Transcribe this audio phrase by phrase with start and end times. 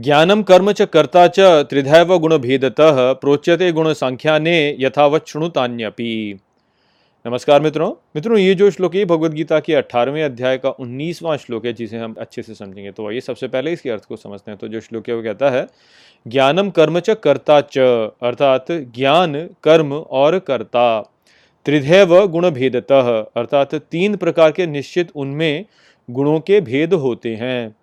[0.00, 6.40] ज्ञानम कर्म च कर्ता च त्रिधैव गुणभेदतः प्रोच्यते गुण संख्याने यथावत शुणुतान्यपि।
[7.26, 11.66] नमस्कार मित्रों। मित्रों, ये जो श्लोक है, भगवद गीता के अठारहवें अध्याय का उन्नीसवां श्लोक
[11.66, 14.58] है, जिसे हम अच्छे से समझेंगे। तो आइए, सबसे पहले इसके अर्थ को समझते हैं।
[14.60, 15.66] तो जो श्लोक है, वो कहता है
[16.26, 17.78] ज्ञानम कर्म च कर्ता च
[18.22, 21.00] अर्थात ज्ञान, कर्म और कर्ता।
[21.66, 25.64] त्रिधैव गुण भेदतः अर्थात तीन प्रकार के निश्चित उनमें
[26.10, 27.76] गुणों के भेद होते हैं।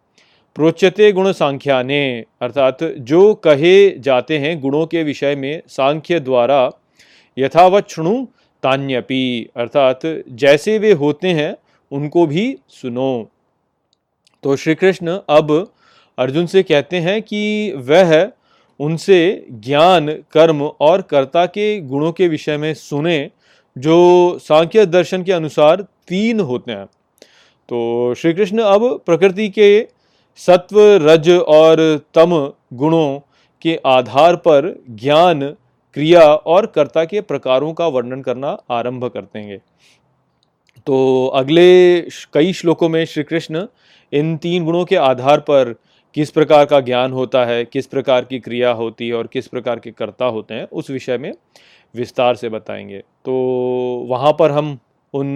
[0.58, 6.70] प्रोच्यते गुण सांख्याने अर्थात जो कहे जाते हैं गुणों के विषय में सांख्य द्वारा
[7.38, 8.26] यथावत शुणु
[8.64, 10.00] तान्यपि, अर्थात
[10.30, 11.56] जैसे वे होते हैं,
[11.92, 13.30] उनको भी सुनो।
[14.44, 15.72] तो श्री कृष्ण अब
[16.18, 18.32] अर्जुन से कहते हैं कि वह
[18.80, 23.30] उनसे ज्ञान, कर्म और कर्ता के गुणों के विषय में सुने,
[23.78, 26.86] जो सांख्य दर्शन के अनुसार तीन होते हैं।
[27.70, 29.97] तो श्री कृष्ण अब प्रकृति के
[30.40, 31.80] सत्व, रज और
[32.14, 32.36] तम
[32.74, 33.20] गुणों
[33.62, 35.50] के आधार पर ज्ञान,
[35.96, 39.58] क्रिया और कर्ता के प्रकारों का वर्णन करना आरंभ करते हैं
[40.88, 42.02] तो अगले
[42.34, 43.66] कई श्लोकों में श्री कृष्ण
[44.14, 45.74] इन तीन गुणों के आधार पर
[46.16, 49.80] किस प्रकार का ज्ञान होता है, किस प्रकार की क्रिया होती है और किस प्रकार
[49.80, 51.32] के कर्ता होते हैं, उस विषय में
[51.96, 53.34] विस्तार से बताएँगे। तो
[54.10, 54.78] वहाँ पर हम
[55.14, 55.36] उन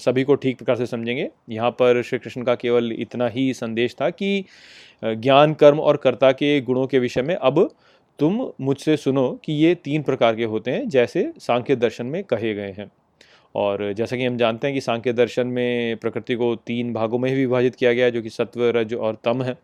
[0.00, 3.96] सभी को ठीक प्रकार से समझेंगे। यहाँ पर श्री कृष्ण का केवल इतना ही संदेश
[4.00, 4.44] था कि
[5.04, 7.70] ज्ञान, कर्म और कर्ता के गुणों के विषय में अब
[8.18, 12.54] तुम मुझसे सुनो कि ये तीन प्रकार के होते हैं, जैसे सांख्य दर्शन में कहे
[12.54, 12.90] गए हैं।
[13.54, 17.30] और जैसा कि हम जानते हैं कि सांख्य दर्शन में प्रकृति को तीन भागों में
[17.30, 19.54] ही विभाजित किया गया है, जो कि सत्व, रज और तम है।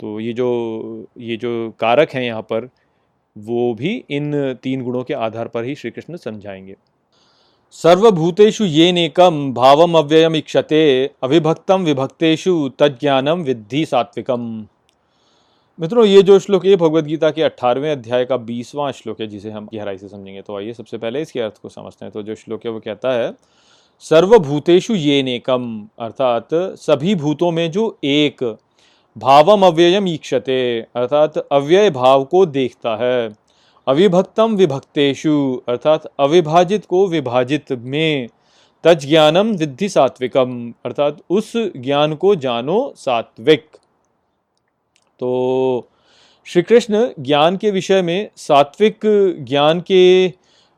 [0.00, 2.68] तो ये जो ये जो कारक हैं यहाँ पर,
[3.38, 6.76] वो भी इन तीन गुणों के आधार पर ही श्री कृष्ण समझाएँगे।
[7.74, 10.80] सर्वभूतेषु ये नेकम भावम अव्ययम इक्षते
[11.22, 14.46] अविभक्तम विभक्तेषु तज्ञानम विद्धि सात्विकम।
[15.78, 19.50] मित्रों, ये जो श्लोक है भगवत गीता के अठारहवें अध्याय का बीसवां श्लोक है, जिसे
[19.50, 22.34] हम गहराई से समझेंगे तो आइए सबसे पहले इसके अर्थ को समझते हैं। तो जो
[22.34, 23.32] श्लोक है, वो कहता है,
[24.02, 28.42] सर्वभूतेषु ये नेकम अर्थात सभी भूतों में जो एक
[29.16, 33.28] भावम अव्ययम ईक्षते अर्थात अव्यय भाव को देखता है।
[33.88, 35.34] अविभक्तम विभक्तेशु
[35.68, 38.28] अर्थात अविभाजित को विभाजित में
[38.84, 43.64] तज ज्ञानम विद्धि सात्विकम, अर्थात उस ज्ञान को जानो सात्विक।
[45.20, 45.88] तो
[46.46, 49.00] श्री कृष्ण ज्ञान के विषय में सात्विक
[49.48, 50.32] ज्ञान के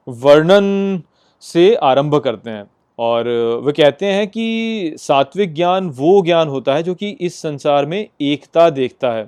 [0.08, 1.02] वर्णन
[1.42, 2.64] से आरंभ करते हैं
[2.98, 3.28] और
[3.64, 8.06] वे कहते हैं कि सात्विक ज्ञान वो ज्ञान होता है जो कि इस संसार में
[8.20, 9.26] एकता देखता है,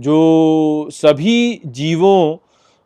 [0.00, 2.36] जो सभी जीवों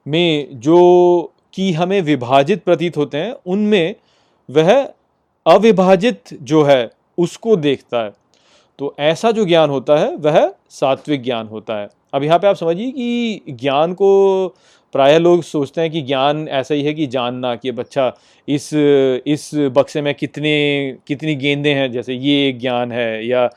[0.08, 3.94] में जो कि हमें विभाजित प्रतीत होते हैं, उनमें
[4.50, 4.88] वह
[5.46, 8.12] अविभाजित जो है, उसको देखता है।
[8.78, 12.56] तो ऐसा जो ज्ञान होता है, वह सात्विक ज्ञान होता है। अब यहाँ पे आप
[12.56, 14.48] समझिए कि ज्ञान को
[14.92, 18.12] प्राय लोग सोचते हैं कि ज्ञान ऐसा ही है कि जानना कि बच्चा
[18.48, 18.70] इस
[19.26, 23.50] इस बक्से में कितने, कितनी गेंदें हैं, जैसे ये एक ज्ञान है, या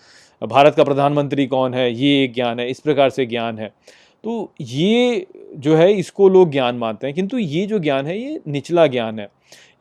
[0.48, 3.68] भारत का प्रधानमंत्री कौन है, ये एक ज्ञान है, इस प्रकार से ज्ञान है।
[4.24, 8.42] तो ये जो है, इसको लोग ज्ञान मानते हैं। किंतु ये जो ज्ञान है, ये
[8.48, 9.30] निचला ज्ञान है।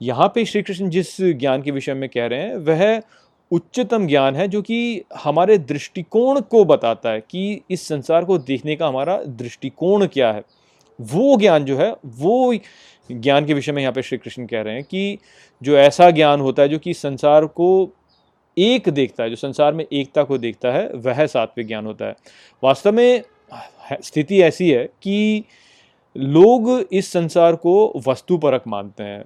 [0.03, 3.03] यहाँ पे श्री कृष्ण जिस ज्ञान के विषय में कह रहे हैं, वह
[3.51, 8.77] उच्चतम ज्ञान है, जो कि हमारे दृष्टिकोण को बताता है कि इस संसार को देखने
[8.77, 10.43] का हमारा दृष्टिकोण क्या है।
[11.01, 12.55] वो ज्ञान जो है, वो
[13.13, 15.19] ज्ञान के विषय में यहाँ पे श्री कृष्ण कह रहे हैं कि
[15.63, 17.91] जो ऐसा ज्ञान होता है, जो कि संसार को
[18.59, 22.17] एक देखता है, जो संसार में एकता को देखता है, वह सात्विक ज्ञान होता है।
[22.65, 23.23] वास्तव में
[24.05, 25.45] स्थिति ऐसी है कि
[26.17, 29.25] लोग इस संसार को वस्तुपरक मानते हैं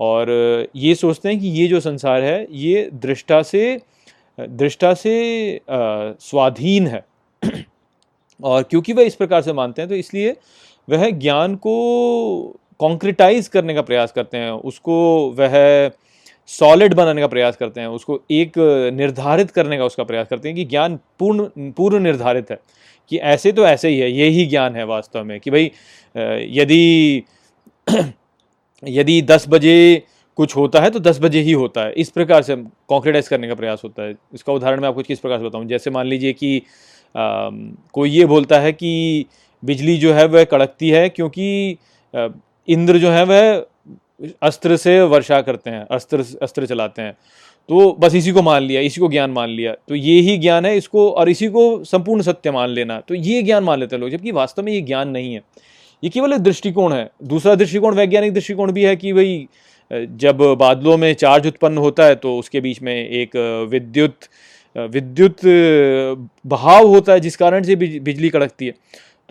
[0.00, 0.30] और
[0.76, 3.80] ये सोचते हैं कि ये जो संसार है, ये दृष्टा से
[4.38, 7.04] दृष्टा से स्वाधीन है।
[8.42, 10.36] और क्योंकि वह इस प्रकार से मानते हैं तो इसलिए
[10.88, 11.74] वह ज्ञान को
[12.80, 14.96] कॉन्क्रिटाइज करने का प्रयास करते हैं। उसको
[15.38, 15.90] वह
[16.58, 18.52] सॉलिड बनाने का प्रयास करते हैं उसको एक
[18.92, 22.58] निर्धारित करने का उसका प्रयास करते हैं कि ज्ञान पूर्ण पूर्व निर्धारित है
[23.08, 25.70] कि ऐसे तो ऐसे ही है यही ज्ञान है वास्तव में कि भाई
[26.60, 27.22] यदि
[28.88, 30.02] यदि दस बजे
[30.36, 32.56] कुछ होता है तो दस बजे ही होता है इस प्रकार से
[32.88, 35.90] कॉन्क्रीटाइज करने का प्रयास होता है। इसका उदाहरण मैं आपको किस प्रकार से बताऊँ जैसे
[35.90, 36.62] मान लीजिए कि
[37.16, 37.50] आ,
[37.92, 39.26] कोई ये बोलता है कि
[39.62, 41.78] बिजली जो है वह कड़कती है क्योंकि
[42.68, 43.66] इंद्र जो है वह
[44.42, 47.12] अस्त्र से वर्षा करते हैं, अस्त्र अस्त्र चलाते हैं।
[47.68, 50.64] तो बस इसी को मान लिया, इसी को ज्ञान मान लिया। तो ये ही ज्ञान
[50.66, 54.00] है इसको और इसी को संपूर्ण सत्य मान लेना। तो ये ज्ञान मान लेते हैं
[54.00, 55.42] लोग, जबकि वास्तव में ये ज्ञान नहीं है।
[56.02, 59.46] ये केवल एक दृष्टिकोण है। दूसरा दृष्टिकोण वैज्ञानिक दृष्टिकोण भी है कि भाई,
[59.90, 63.36] जब बादलों में चार्ज उत्पन्न होता है तो उसके बीच में एक
[63.70, 64.28] विद्युत
[64.76, 65.36] विद्युत
[66.46, 68.74] बहाव होता है, जिस कारण से बिजली कड़कती है।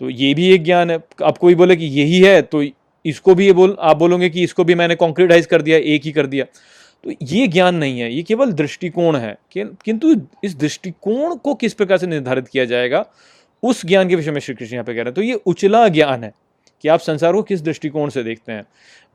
[0.00, 2.62] तो ये भी एक ज्ञान है। अब कोई बोले कि यही है तो
[3.06, 6.12] इसको भी ये बोल, आप बोलोगे कि इसको भी मैंने कॉन्क्रीटाइज कर दिया, एक ही
[6.12, 6.44] कर दिया।
[7.04, 10.14] तो ये ज्ञान नहीं है, ये केवल दृष्टिकोण है। किंतु
[10.44, 13.06] इस दृष्टिकोण को किस प्रकार से निर्धारित किया जाएगा,
[13.62, 15.88] उस ज्ञान के विषय में श्री कृष्ण यहाँ पे कह रहे हैं। तो ये उचला
[15.88, 16.32] ज्ञान है
[16.82, 18.64] कि आप संसार को किस दृष्टिकोण से देखते हैं।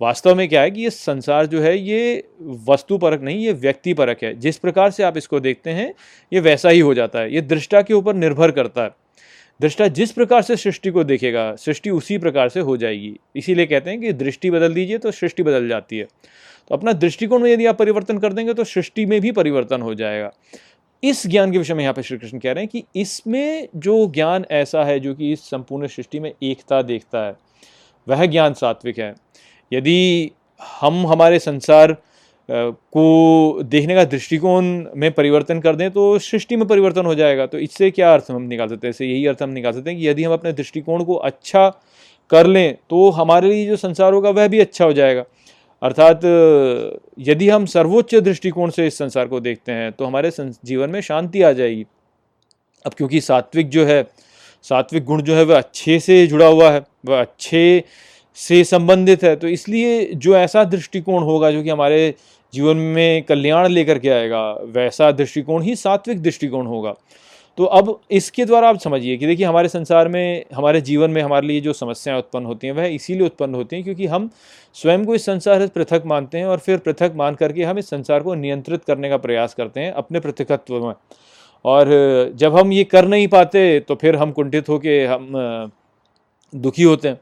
[0.02, 3.94] वास्तव में क्या है कि ये संसार जो है, ये वस्तु परक नहीं, ये व्यक्ति
[3.94, 5.94] परक है। जिस प्रकार से आप इसको देखते हैं,
[6.34, 8.90] ये वैसा ही हो जाता है। ये दृष्टा के ऊपर निर्भर करता है।
[9.60, 13.90] दृष्टा जिस प्रकार से सृष्टि को देखेगा, सृष्टि उसी प्रकार से हो जाएगी। इसीलिए कहते
[13.90, 16.06] हैं कि दृष्टि बदल दीजिए तो सृष्टि बदल जाती है।
[16.70, 19.94] तो अपना दृष्टिकोण में यदि आप परिवर्तन कर देंगे तो सृष्टि में भी परिवर्तन हो
[19.96, 20.32] जाएगा।
[21.04, 24.08] इस ज्ञान के विषय में यहाँ पे श्री कृष्ण कह रहे हैं कि इसमें जो
[24.08, 27.36] ज्ञान ऐसा है जो कि इस संपूर्ण सृष्टि में एकता देखता है,
[28.08, 29.14] वह ज्ञान सात्विक है।
[29.72, 30.32] यदि
[30.80, 31.96] हम हमारे संसार
[32.50, 34.64] को देखने का दृष्टिकोण
[34.96, 38.42] में परिवर्तन कर दें तो सृष्टि में परिवर्तन हो जाएगा। तो इससे क्या अर्थ हम
[38.42, 38.90] निकाल सकते हैं?
[38.90, 41.70] इससे यही अर्थ हम निकाल सकते हैं कि यदि हम अपने दृष्टिकोण को अच्छा
[42.30, 45.24] कर लें तो हमारे लिए जो संसार होगा वह भी अच्छा हो जाएगा।
[45.82, 46.22] अर्थात,
[47.20, 51.42] यदि हम सर्वोच्च दृष्टिकोण से इस संसार को देखते हैं तो हमारे जीवन में शांति
[51.42, 51.86] आ जाएगी।
[52.86, 54.04] अब क्योंकि सात्विक जो है,
[54.64, 57.84] सात्विक गुण जो है, वह अच्छे से जुड़ा हुआ है, वह अच्छे
[58.38, 62.14] से संबंधित है। तो इसलिए जो ऐसा दृष्टिकोण होगा, जो कि हमारे
[62.54, 66.94] जीवन में कल्याण लेकर के आएगा, वैसा दृष्टिकोण ही सात्विक दृष्टिकोण होगा।
[67.58, 71.48] तो अब इसके द्वारा आप समझिए कि देखिए, हमारे संसार में, हमारे जीवन में हमारे
[71.48, 74.30] लिए जो समस्याएँ उत्पन्न होती हैं, वह इसीलिए उत्पन्न होती हैं क्योंकि हम
[74.76, 77.90] स्वयं को इस संसार से पृथक मानते हैं और फिर पृथक मान करके हम इस
[77.90, 80.94] संसार को नियंत्रित करने का प्रयास करते हैं अपने पृथकत्व में।
[81.66, 81.90] और
[82.36, 85.72] जब हम ये कर नहीं पाते तो फिर हम कुंठित होकर हम
[86.54, 87.20] दुखी होते हैं।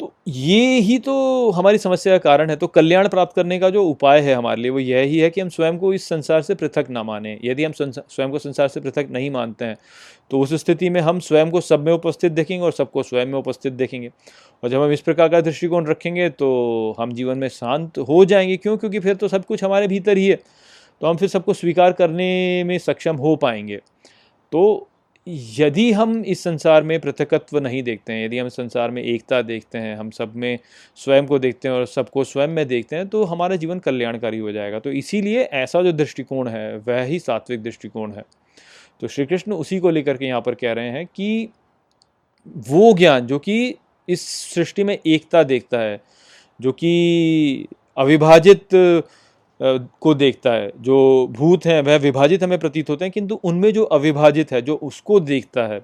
[0.00, 3.82] तो ये ही तो हमारी समस्या का कारण है। तो कल्याण प्राप्त करने का जो
[3.84, 6.54] उपाय है हमारे लिए, वो यह ही है कि हम स्वयं को इस संसार से
[6.54, 9.76] पृथक ना माने। यदि हम स्वयं को संसार से पृथक नहीं मानते हैं
[10.30, 13.38] तो उस स्थिति में हम स्वयं को सब में उपस्थित देखेंगे और सबको स्वयं में
[13.38, 14.10] उपस्थित देखेंगे।
[14.62, 18.56] और जब हम इस प्रकार का दृष्टिकोण रखेंगे तो हम जीवन में शांत हो जाएँगे।
[18.56, 18.76] क्यों?
[18.76, 20.38] क्योंकि फिर तो सब कुछ हमारे भीतर ही है।
[21.00, 23.76] तो हम फिर सबको स्वीकार करने में सक्षम हो पाएँगे।
[24.52, 24.88] तो
[25.26, 29.78] यदि हम इस संसार में पृथकत्व नहीं देखते हैं, यदि हम संसार में एकता देखते
[29.78, 30.58] हैं, हम सब में
[30.96, 34.52] स्वयं को देखते हैं और सबको स्वयं में देखते हैं तो हमारा जीवन कल्याणकारी हो
[34.52, 38.24] जाएगा। तो इसीलिए ऐसा जो दृष्टिकोण है, वह ही सात्विक दृष्टिकोण है।
[39.00, 41.48] तो श्री कृष्ण उसी को लेकर के यहाँ पर कह रहे हैं कि
[42.68, 43.74] वो ज्ञान जो कि
[44.08, 46.00] इस सृष्टि में एकता देखता है,
[46.60, 48.74] जो कि अविभाजित
[49.62, 53.84] को देखता है। जो भूत हैं, वह विभाजित हमें प्रतीत होते हैं, किंतु उनमें जो
[53.84, 55.80] अविभाजित है, जो उसको देखता है,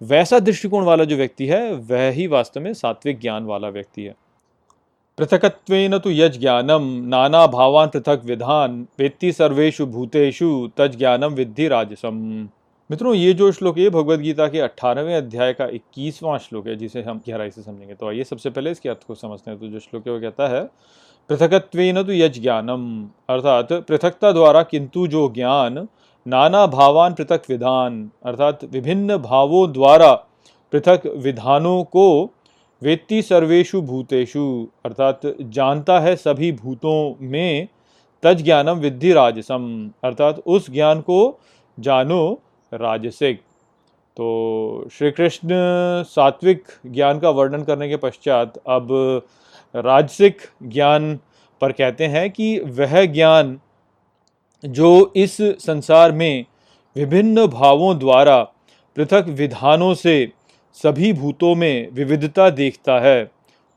[0.00, 4.14] वैसा दृष्टिकोण वाला जो व्यक्ति है, वह ही वास्तव में सात्विक ज्ञान वाला व्यक्ति है।
[5.18, 12.14] पृथकत्वेन तो यज ज्ञानम, नाना भावान पृथक विधान, वेत्ति सर्वेशु भूतेषु तज ज्ञानम विद्धि राजसम।
[12.90, 17.02] मित्रों, ये जो श्लोक है भगवद गीता के अट्ठारहवें अध्याय का इक्कीसवां श्लोक है, जिसे
[17.02, 19.78] हम गहराई से समझेंगे। तो आइए सबसे पहले इसके अर्थ को समझते हैं। तो जो
[19.78, 20.68] श्लोक है, वो कहता है
[21.30, 22.82] पृथकत्वेन तो यज ज्ञानम
[23.28, 25.86] अर्थात पृथकता द्वारा किंतु जो ज्ञान,
[26.26, 30.12] नाना भावान पृथक विधान अर्थात विभिन्न भावों द्वारा
[30.72, 32.06] पृथक विधानों को
[32.82, 34.44] वेत्ति सर्वेशु भूतेषु।
[34.84, 37.68] अर्थात जानता है सभी भूतों में
[38.22, 41.18] तज ज्ञानम विद्धि राजसम। अर्थात उस ज्ञान को
[41.78, 42.40] जानो
[42.72, 43.40] राजसिक।
[44.16, 45.48] तो श्री कृष्ण
[46.04, 48.88] सात्विक ज्ञान का वर्णन करने के पश्चात अब
[49.74, 51.18] राजसिक ज्ञान
[51.60, 53.58] पर कहते हैं कि वह ज्ञान
[54.64, 56.44] जो इस संसार में
[56.96, 58.42] विभिन्न भावों द्वारा
[58.96, 60.32] पृथक विधानों से
[60.76, 63.30] सभी भूतों में विविधता देखता है,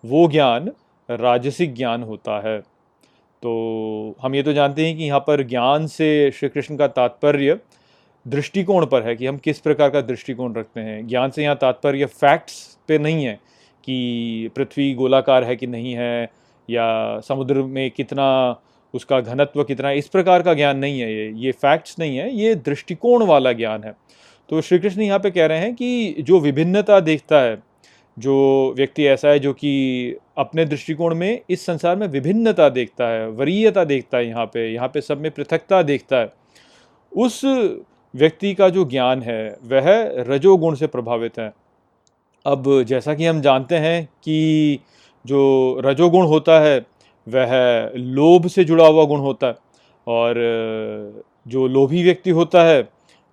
[0.03, 0.71] वो ज्ञान
[1.09, 2.59] राजसिक ज्ञान होता है।
[3.41, 7.59] तो हम ये तो जानते हैं कि यहाँ पर ज्ञान से श्री कृष्ण का तात्पर्य
[8.27, 12.05] दृष्टिकोण पर है कि हम किस प्रकार का दृष्टिकोण रखते हैं। ज्ञान से यहाँ तात्पर्य
[12.05, 13.39] फैक्ट्स पे नहीं है।
[13.85, 16.29] कि पृथ्वी गोलाकार है कि नहीं है,
[16.69, 18.61] या समुद्र में कितना
[18.93, 22.31] उसका घनत्व कितना है, इस प्रकार का ज्ञान नहीं है ये ये फैक्ट्स नहीं है,
[22.31, 23.95] ये दृष्टिकोण वाला ज्ञान है।
[24.49, 27.57] तो श्री कृष्ण यहाँ पे कह रहे हैं कि जो विभिन्नता देखता है,
[28.17, 33.27] जो व्यक्ति ऐसा है जो कि अपने दृष्टिकोण में इस संसार में विभिन्नता देखता है,
[33.29, 36.31] वरीयता देखता है यहाँ पे यहाँ पे सब में पृथकता देखता है,
[37.11, 37.41] उस
[38.13, 39.83] व्यक्ति का जो ज्ञान है, वह
[40.27, 41.51] रजोगुण से प्रभावित है।
[42.45, 44.79] अब जैसा कि हम जानते हैं कि
[45.25, 46.77] जो रजोगुण होता है,
[47.27, 47.51] वह
[47.95, 49.55] लोभ से जुड़ा हुआ गुण होता है
[50.07, 50.35] और
[51.47, 52.81] जो लोभी व्यक्ति होता है,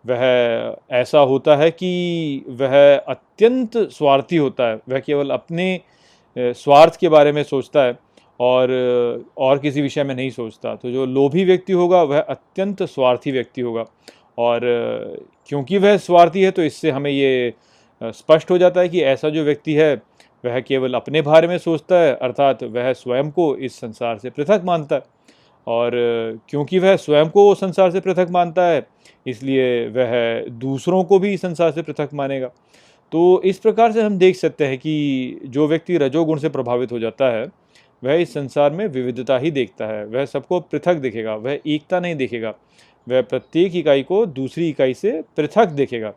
[0.04, 5.80] वह ऐसा होता है कि वह अत्यंत स्वार्थी होता है। वह केवल अपने
[6.36, 7.98] स्वार्थ के बारे में सोचता है
[8.40, 8.70] और
[9.38, 13.60] और किसी विषय में नहीं सोचता। तो जो लोभी व्यक्ति होगा, वह अत्यंत स्वार्थी व्यक्ति
[13.60, 13.84] होगा
[14.38, 14.60] और
[15.48, 17.52] क्योंकि वह स्वार्थी है तो इससे हमें ये
[18.02, 19.94] स्पष्ट हो जाता है कि ऐसा जो व्यक्ति है,
[20.44, 24.62] वह केवल अपने बारे में सोचता है, अर्थात वह स्वयं को इस संसार से पृथक
[24.64, 25.02] मानता है।
[25.66, 25.90] और
[26.48, 28.86] क्योंकि वह स्वयं को संसार से पृथक मानता है,
[29.26, 32.50] इसलिए वह दूसरों को भी संसार से पृथक मानेगा।
[33.12, 36.98] तो इस प्रकार से हम देख सकते हैं कि जो व्यक्ति रजोगुण से प्रभावित हो
[36.98, 37.46] जाता है,
[38.04, 42.14] वह इस संसार में विविधता ही देखता है। वह सबको पृथक देखेगा, वह एकता नहीं
[42.14, 42.54] देखेगा।
[43.08, 46.12] वह प्रत्येक इकाई को दूसरी इकाई से पृथक देखेगा।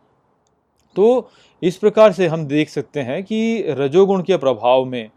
[0.96, 1.30] तो
[1.62, 5.10] इस प्रकार से हम देख सकते हैं कि रजोगुण के प्रभाव में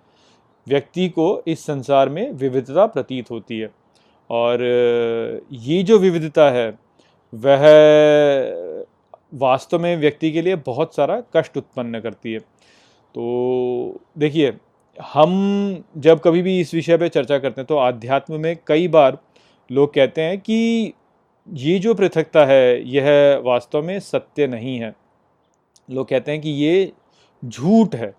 [0.66, 3.70] व्यक्ति को इस संसार में विविधता प्रतीत होती है।
[4.30, 4.62] और
[5.52, 6.68] ये जो विविधता है,
[7.32, 7.66] वह
[9.34, 14.52] वास्तव में व्यक्ति के लिए बहुत सारा कष्ट उत्पन्न करती है। तो देखिए,
[14.98, 19.18] हम जब कभी भी इस विषय पर चर्चा करते हैं तो आध्यात्म में कई बार
[19.70, 20.92] लोग कहते हैं कि
[21.48, 24.94] ये जो पृथकता है, यह वास्तव में सत्य नहीं है।
[25.88, 26.92] लोग कहते हैं कि ये
[27.42, 28.12] झूठ है।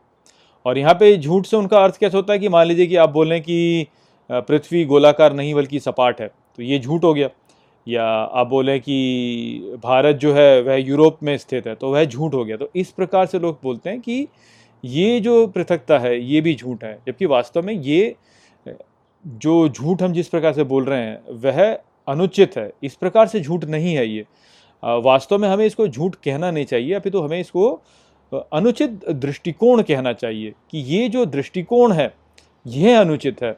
[0.66, 3.10] और यहाँ पे झूठ से उनका अर्थ कैसे होता है कि मान लीजिए कि आप
[3.10, 3.88] बोलें कि
[4.30, 7.30] पृथ्वी गोलाकार नहीं बल्कि सपाट है तो ये झूठ हो गया।
[7.88, 12.34] या आप बोलें कि भारत जो है वह यूरोप में स्थित है तो वह झूठ
[12.34, 14.28] हो गया। तो इस प्रकार से लोग बोलते हैं कि
[14.84, 18.16] ये जो पृथकता है, ये भी झूठ है। जबकि वास्तव में ये
[19.26, 23.40] जो झूठ हम जिस प्रकार से बोल रहे हैं, वह अनुचित है। इस प्रकार से
[23.42, 24.26] झूठ नहीं है ये।
[24.84, 27.70] वास्तव में हमें इसको झूठ कहना नहीं चाहिए अभी तो हमें इसको
[28.54, 32.14] अनुचित दृष्टिकोण कहना चाहिए कि ये जो दृष्टिकोण है
[32.66, 33.52] यह अनुचित है।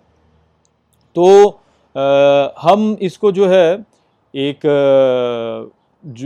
[1.15, 1.47] तो
[1.95, 3.85] आ, हम इसको जो है
[4.33, 4.65] एक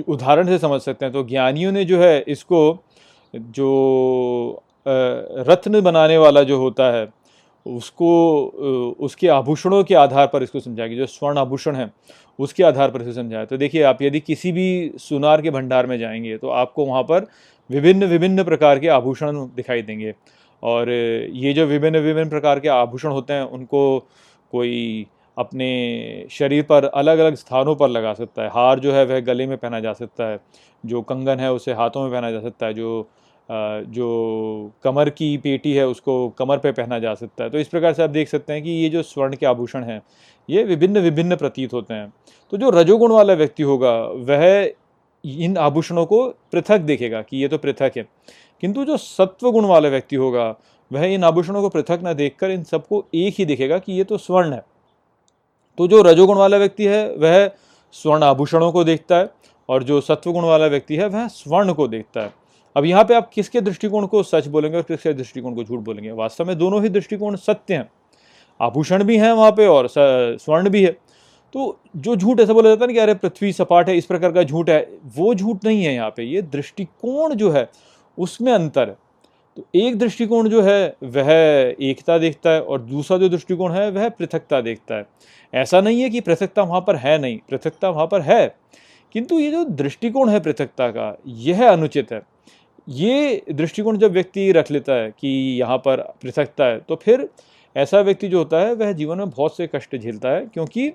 [0.08, 2.62] उदाहरण से समझ सकते हैं। तो ज्ञानियों ने जो है इसको
[3.34, 4.64] जो
[5.48, 7.06] रत्न बनाने वाला जो होता है
[7.66, 11.90] उसको उसके आभूषणों के आधार पर इसको समझाएगी जो स्वर्ण आभूषण है,
[12.40, 15.98] उसके आधार पर इसे समझाया। तो देखिए, आप यदि किसी भी सुनार के भंडार में
[16.00, 17.28] जाएँगे तो आपको वहाँ पर
[17.70, 20.14] विभिन्न विभिन्न प्रकार के आभूषण दिखाई देंगे।
[20.64, 24.00] और ये जो विभिन्न विभिन्न प्रकार के आभूषण होते हैं, उनको
[24.54, 25.06] कोई
[25.38, 29.48] अपने शरीर पर अलग अलग स्थानों पर लगा सकता है। हार जो है, वह गले
[29.48, 30.40] में पहना जा सकता है,
[30.86, 33.08] जो कंगन है, उसे हाथों में पहना जा सकता है, जो
[33.52, 37.94] जो कमर की पेटी है, उसको कमर पे पहना जा सकता है। तो इस प्रकार
[37.94, 40.02] से आप देख सकते हैं कि ये जो स्वर्ण के आभूषण हैं,
[40.50, 42.14] ये विभिन्न विभिन्न प्रतीत होते हैं।
[42.52, 44.74] तो जो रजोगुण वाला व्यक्ति होगा, वह
[45.26, 48.08] इन आभूषणों को पृथक देखेगा कि ये तो पृथक है।
[48.62, 50.56] किंतु जो सत्वगुण वाला व्यक्ति होगा,
[50.94, 54.18] वह इन आभूषणों को पृथक न देखकर इन सबको एक ही देखेगा कि ये तो
[54.18, 54.66] स्वर्ण है।
[55.78, 57.52] तो जो रजोगुण वाला व्यक्ति है, वह
[57.92, 59.30] स्वर्ण आभूषणों को देखता है
[59.70, 62.45] और जो सत्वगुण वाला व्यक्ति है, वह स्वर्ण को देखता है।
[62.76, 66.12] अब यहाँ पे आप किसके दृष्टिकोण को सच बोलेंगे और किसके दृष्टिकोण को झूठ बोलेंगे?
[66.12, 67.90] वास्तव में दोनों ही दृष्टिकोण सत्य हैं।
[68.60, 70.92] आभूषण भी हैं वहाँ पे और स्वर्ण भी है।
[71.56, 74.32] तो जो झूठ ऐसा बोला जाता है ना कि अरे पृथ्वी सपाट है, इस प्रकार
[74.32, 77.70] का झूठ है, वो झूठ नहीं है यहाँ पे। ये दृष्टिकोण जो है,
[78.18, 78.98] उसमें अंतर है।
[79.58, 81.32] तो एक दृष्टिकोण जो है, वह
[81.82, 85.06] एकता देखता है और दूसरा जो दृष्टिकोण है, वह पृथकता देखता है।
[85.54, 88.56] ऐसा नहीं है कि पृथकता वहाँ पर है नहीं, पृथकता वहाँ पर है।
[89.14, 92.22] किंतु ये जो दृष्टिकोण है पृथकता का, यह अनुचित है।
[92.88, 95.28] ये दृष्टिकोण जब व्यक्ति रख लेता है कि
[95.60, 97.28] यहाँ पर पृथकता है तो फिर
[97.76, 100.92] ऐसा व्यक्ति जो होता है, वह जीवन में बहुत से कष्ट झेलता है, क्योंकि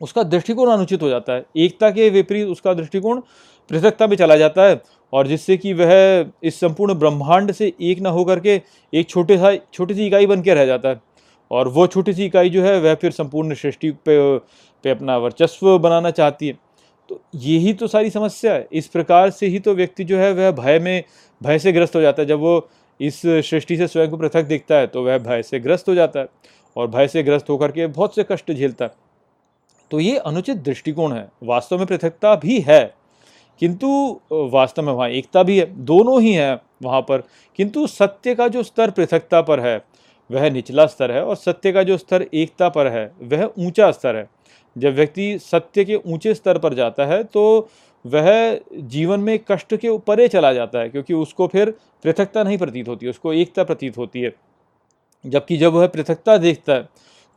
[0.00, 3.20] उसका दृष्टिकोण अनुचित हो जाता है। एकता के विपरीत उसका दृष्टिकोण
[3.70, 4.80] पृथकता में चला जाता है,
[5.12, 8.60] और जिससे कि वह इस संपूर्ण ब्रह्मांड से एक ना होकर के
[8.92, 11.00] एक छोटे सा, छोटी सी इकाई बन के रह जाता है,
[11.50, 14.38] और वो छोटी सी इकाई जो है, वह फिर संपूर्ण सृष्टि पे
[14.84, 16.58] पे अपना वर्चस्व बनाना चाहती है।
[17.08, 20.50] तो यही तो सारी समस्या है। इस प्रकार से ही तो व्यक्ति जो है, वह
[20.52, 21.04] भय में,
[21.40, 22.68] भय से ग्रस्त हो जाता है। जब वो
[23.00, 26.20] इस सृष्टि से स्वयं को पृथक दिखता है तो वह भय से ग्रस्त हो जाता
[26.20, 26.26] है
[26.76, 28.90] और भय से ग्रस्त होकर के बहुत से कष्ट झेलता है।
[29.90, 32.94] तो ये अनुचित दृष्टिकोण है। वास्तव में पृथकता भी है,
[33.60, 37.22] किंतु, वास्तव में वहाँ एकता भी है। दोनों ही है वहाँ पर।
[37.58, 39.78] किंतु सत्य का जो स्तर पृथकता पर है
[40.30, 44.16] वह निचला स्तर है और सत्य का जो स्तर एकता पर है, वह ऊँचा स्तर
[44.16, 44.28] है।
[44.76, 47.68] जब व्यक्ति सत्य के ऊँचे स्तर पर जाता है तो
[48.04, 51.70] वह जीवन में कष्ट के ऊपरे चला जाता है, क्योंकि उसको फिर
[52.04, 54.32] पृथकता नहीं प्रतीत होती, उसको एकता प्रतीत होती है।
[55.24, 56.88] जबकि जब वह पृथकता देखता है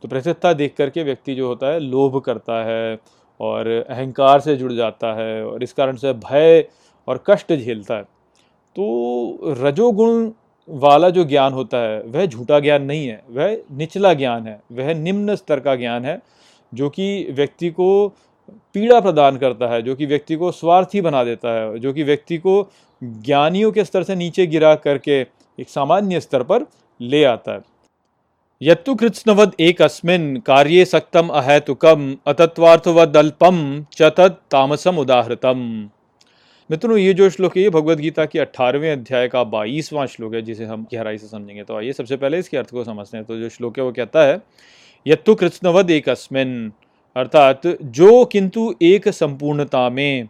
[0.04, 2.98] तो पृथकता देख करके व्यक्ति जो होता है, लोभ करता है
[3.40, 6.64] और अहंकार से जुड़ जाता है और इस कारण से भय
[7.08, 10.30] और कष्ट झेलता है। तो रजोगुण
[10.68, 14.94] वाला जो ज्ञान होता है, वह झूठा ज्ञान नहीं है, वह निचला ज्ञान है, वह
[14.94, 16.22] निम्न स्तर का ज्ञान है,
[16.74, 18.08] जो कि व्यक्ति को
[18.74, 22.38] पीड़ा प्रदान करता है, जो कि व्यक्ति को स्वार्थी बना देता है, जो कि व्यक्ति
[22.38, 22.70] को
[23.04, 25.20] ज्ञानियों के स्तर से नीचे गिरा करके
[25.60, 26.66] एक सामान्य स्तर पर
[27.00, 27.60] ले आता है।
[28.62, 34.02] यत्तु कृत्स्नवद एक अस्मिन कार्ये सक्तम अहेतुकम अतत्वार्थवद अल्पम च
[34.50, 35.90] तामसम उदाहृतम
[36.72, 40.42] मित्रों, ये जो श्लोक है, ये भगवत गीता के अट्ठारहवें अध्याय का बाईसवां श्लोक है,
[40.42, 43.36] जिसे हम गहराई से समझेंगे। तो आइए सबसे पहले इसके अर्थ को समझते हैं। तो
[43.36, 44.42] जो श्लोक है, वो कहता है,
[45.06, 46.08] यत्तु कृष्णवद एक
[47.16, 50.28] अर्थात, जो किंतु एक संपूर्णता में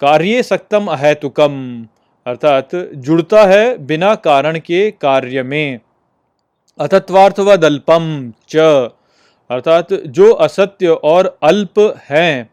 [0.00, 1.86] कार्य सक्तम अहेतुकम,
[2.26, 5.80] अर्थात, जुड़ता है बिना कारण के कार्य में
[6.80, 8.56] अतत्वार्थ व दल्पम च,
[9.50, 12.50] अर्थात, जो असत्य और अल्प हैं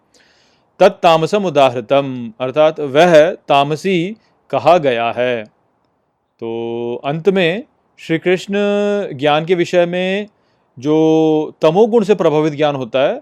[0.79, 2.07] तत्तामसम उदाहृतम
[2.41, 4.15] अर्थात वह तामसी
[4.51, 7.63] कहा गया है। तो अंत में
[7.99, 8.55] श्री कृष्ण
[9.17, 10.27] ज्ञान के विषय में
[10.77, 10.95] जो
[11.61, 13.21] तमोगुण से प्रभावित ज्ञान होता है,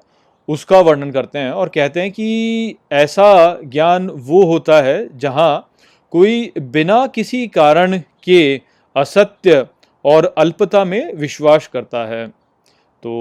[0.50, 5.69] उसका वर्णन करते हैं और कहते हैं कि ऐसा ज्ञान वो होता है जहाँ
[6.13, 8.62] कोई बिना किसी कारण के
[8.95, 9.65] असत्य
[10.05, 13.12] और अल्पता में विश्वास करता है। तो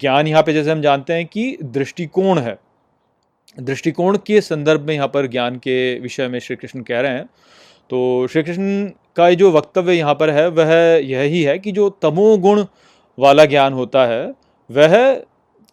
[0.00, 2.58] ज्ञान यहाँ पे जैसे हम जानते हैं कि दृष्टिकोण है।
[3.58, 7.24] दृष्टिकोण के संदर्भ में यहाँ पर ज्ञान के विषय में श्री कृष्ण कह रहे हैं।
[7.90, 8.84] तो श्री कृष्ण
[9.16, 10.72] का जो वक्तव्य यहाँ पर है, वह
[11.04, 12.64] यही है कि जो तमोगुण
[13.18, 14.32] वाला ज्ञान होता है,
[14.70, 15.14] वह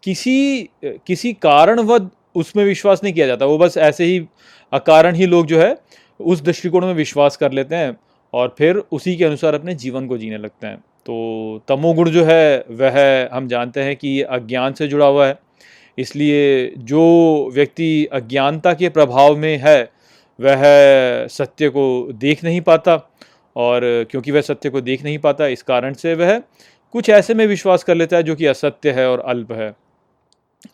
[0.03, 4.25] किसी किसी कारणवद उसमें विश्वास नहीं किया जाता। वो बस ऐसे ही
[4.73, 5.75] अकारण ही लोग जो है,
[6.19, 7.97] उस दृष्टिकोण में विश्वास कर लेते हैं
[8.33, 12.65] और फिर उसी के अनुसार अपने जीवन को जीने लगते हैं। तो तमोगुण जो है,
[12.71, 15.39] वह हम जानते हैं कि अज्ञान से जुड़ा हुआ है।
[15.97, 19.81] इसलिए जो व्यक्ति अज्ञानता के प्रभाव में है,
[20.39, 20.61] वह
[21.27, 22.95] सत्य को देख नहीं पाता
[23.55, 26.41] और क्योंकि वह सत्य को देख नहीं पाता, इस कारण से वह
[26.91, 29.75] कुछ ऐसे में विश्वास कर लेता है जो कि असत्य है और अल्प है।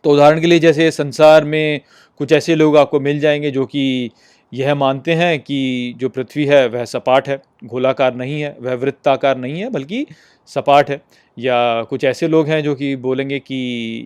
[0.04, 1.82] तो उदाहरण के लिए जैसे संसार में
[2.18, 4.12] कुछ ऐसे लोग आपको मिल जाएँगे जो कि
[4.54, 9.38] यह मानते हैं कि जो पृथ्वी है, वह सपाट है, गोलाकार नहीं है, वह वृत्ताकार
[9.38, 10.06] नहीं है, बल्कि
[10.48, 11.02] सपाट है।
[11.40, 13.56] या कुछ ऐसे लोग हैं जो कि बोलेंगे कि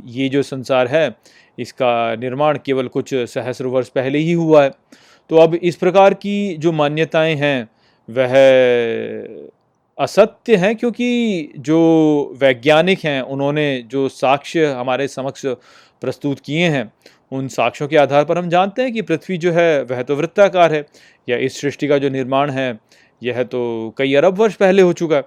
[0.06, 1.16] ये जो संसार है,
[1.60, 4.72] इसका निर्माण केवल कुछ सहस्र वर्ष पहले ही हुआ है।
[5.30, 7.70] तो अब इस प्रकार की जो मान्यताएँ हैं,
[8.10, 8.34] वह
[9.98, 11.80] असत्य हैं क्योंकि जो
[12.38, 15.46] वैज्ञानिक हैं, उन्होंने जो साक्ष्य हमारे समक्ष
[16.02, 16.94] प्रस्तुत किए हैं,
[17.32, 20.74] उन साक्ष्यों के आधार पर हम जानते हैं कि पृथ्वी जो है, वह तो वृत्ताकार
[20.74, 20.86] है,
[21.30, 22.80] या इस सृष्टि का जो निर्माण है,
[23.24, 25.24] यह तो कई अरब वर्ष पहले हो चुका है।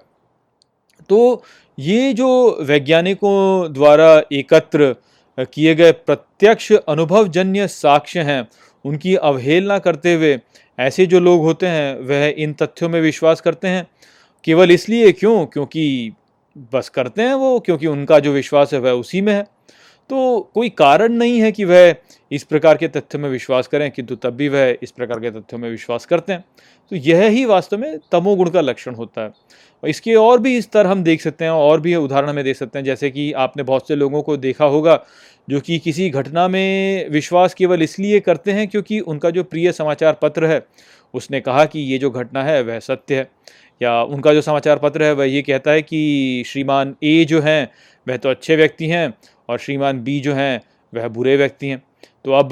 [1.09, 1.43] तो
[1.79, 4.95] ये जो वैज्ञानिकों द्वारा एकत्र
[5.39, 8.47] किए गए प्रत्यक्ष अनुभवजन्य साक्ष्य हैं,
[8.85, 10.39] उनकी अवहेलना करते हुए
[10.79, 13.87] ऐसे जो लोग होते हैं, वह इन तथ्यों में विश्वास करते हैं।
[14.43, 15.45] केवल इसलिए क्यों?
[15.45, 16.13] क्योंकि
[16.73, 19.43] बस करते हैं वो, क्योंकि उनका जो विश्वास है वह उसी में है।
[20.09, 21.95] तो कोई कारण नहीं है कि वह
[22.31, 25.59] इस प्रकार के तथ्य में विश्वास करें किंतु तब भी वह इस प्रकार के तथ्यों
[25.59, 26.45] में विश्वास करते हैं।
[26.89, 29.27] तो यह ही वास्तव में तमोगुण का लक्षण होता है।
[29.83, 32.79] और इसके और भी स्तर हम देख सकते हैं, और भी उदाहरण हमें देख सकते
[32.79, 35.05] हैं, जैसे कि आपने बहुत से लोगों को देखा होगा,
[35.49, 40.13] जो कि किसी घटना में विश्वास केवल इसलिए करते हैं क्योंकि उनका जो प्रिय समाचार
[40.21, 40.65] पत्र है,
[41.13, 43.31] उसने कहा कि ये जो घटना है, वह सत्य है।
[43.81, 47.71] या उनका जो समाचार पत्र है, वह ये कहता है कि श्रीमान ए जो हैं,
[48.07, 49.13] वह तो अच्छे व्यक्ति हैं,
[49.49, 50.61] और श्रीमान बी जो हैं,
[50.93, 51.83] वह बुरे व्यक्ति हैं।
[52.25, 52.49] तो अब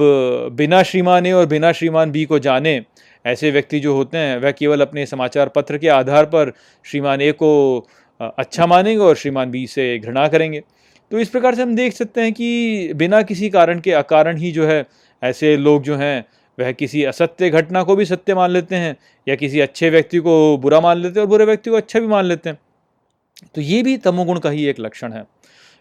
[0.53, 2.81] बिना श्रीमान ए और बिना श्रीमान बी को जाने,
[3.25, 6.51] ऐसे व्यक्ति जो होते हैं, वह केवल अपने समाचार पत्र के आधार पर
[6.85, 7.87] श्रीमान ए को
[8.19, 10.61] अच्छा मानेंगे और श्रीमान बी से घृणा करेंगे।
[11.11, 14.51] तो इस प्रकार से हम देख सकते हैं कि बिना किसी कारण के अकारण ही
[14.51, 14.85] जो है,
[15.21, 16.25] ऐसे लोग जो हैं,
[16.57, 18.95] वह किसी असत्य घटना को भी सत्य मान लेते हैं,
[19.27, 22.07] या किसी अच्छे व्यक्ति को बुरा मान लेते हैं और बुरे व्यक्ति को अच्छा भी
[22.07, 22.57] मान लेते हैं।
[23.55, 25.23] तो ये भी तमोगुण का ही एक लक्षण है।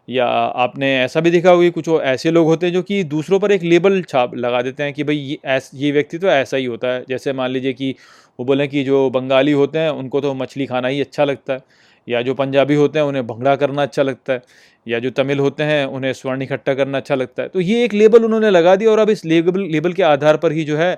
[0.08, 3.52] या आपने ऐसा भी देखा होगा कुछ ऐसे लोग होते हैं जो कि दूसरों पर
[3.52, 6.64] एक लेबल छाप लगा देते हैं कि भाई ये ऐस, ये व्यक्ति तो ऐसा ही
[6.64, 7.94] होता है। जैसे मान लीजिए कि
[8.38, 11.60] वो बोलें कि जो बंगाली होते हैं, उनको तो मछली खाना ही अच्छा लगता है।
[12.08, 14.42] या जो पंजाबी होते हैं, उन्हें भंगड़ा करना अच्छा लगता है,
[14.86, 17.94] या जो तमिल होते हैं, उन्हें स्वर्ण इकट्ठा करना अच्छा लगता है। तो ये एक
[17.94, 20.96] लेबल उन्होंने लगा दिया और अब इस लेबल लेबल के आधार पर ही जो है,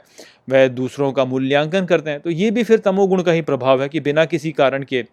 [0.51, 3.89] वह दूसरों का मूल्यांकन करते हैं। तो ये भी फिर तमोगुण का ही प्रभाव है
[3.89, 5.05] कि बिना किसी कारण के,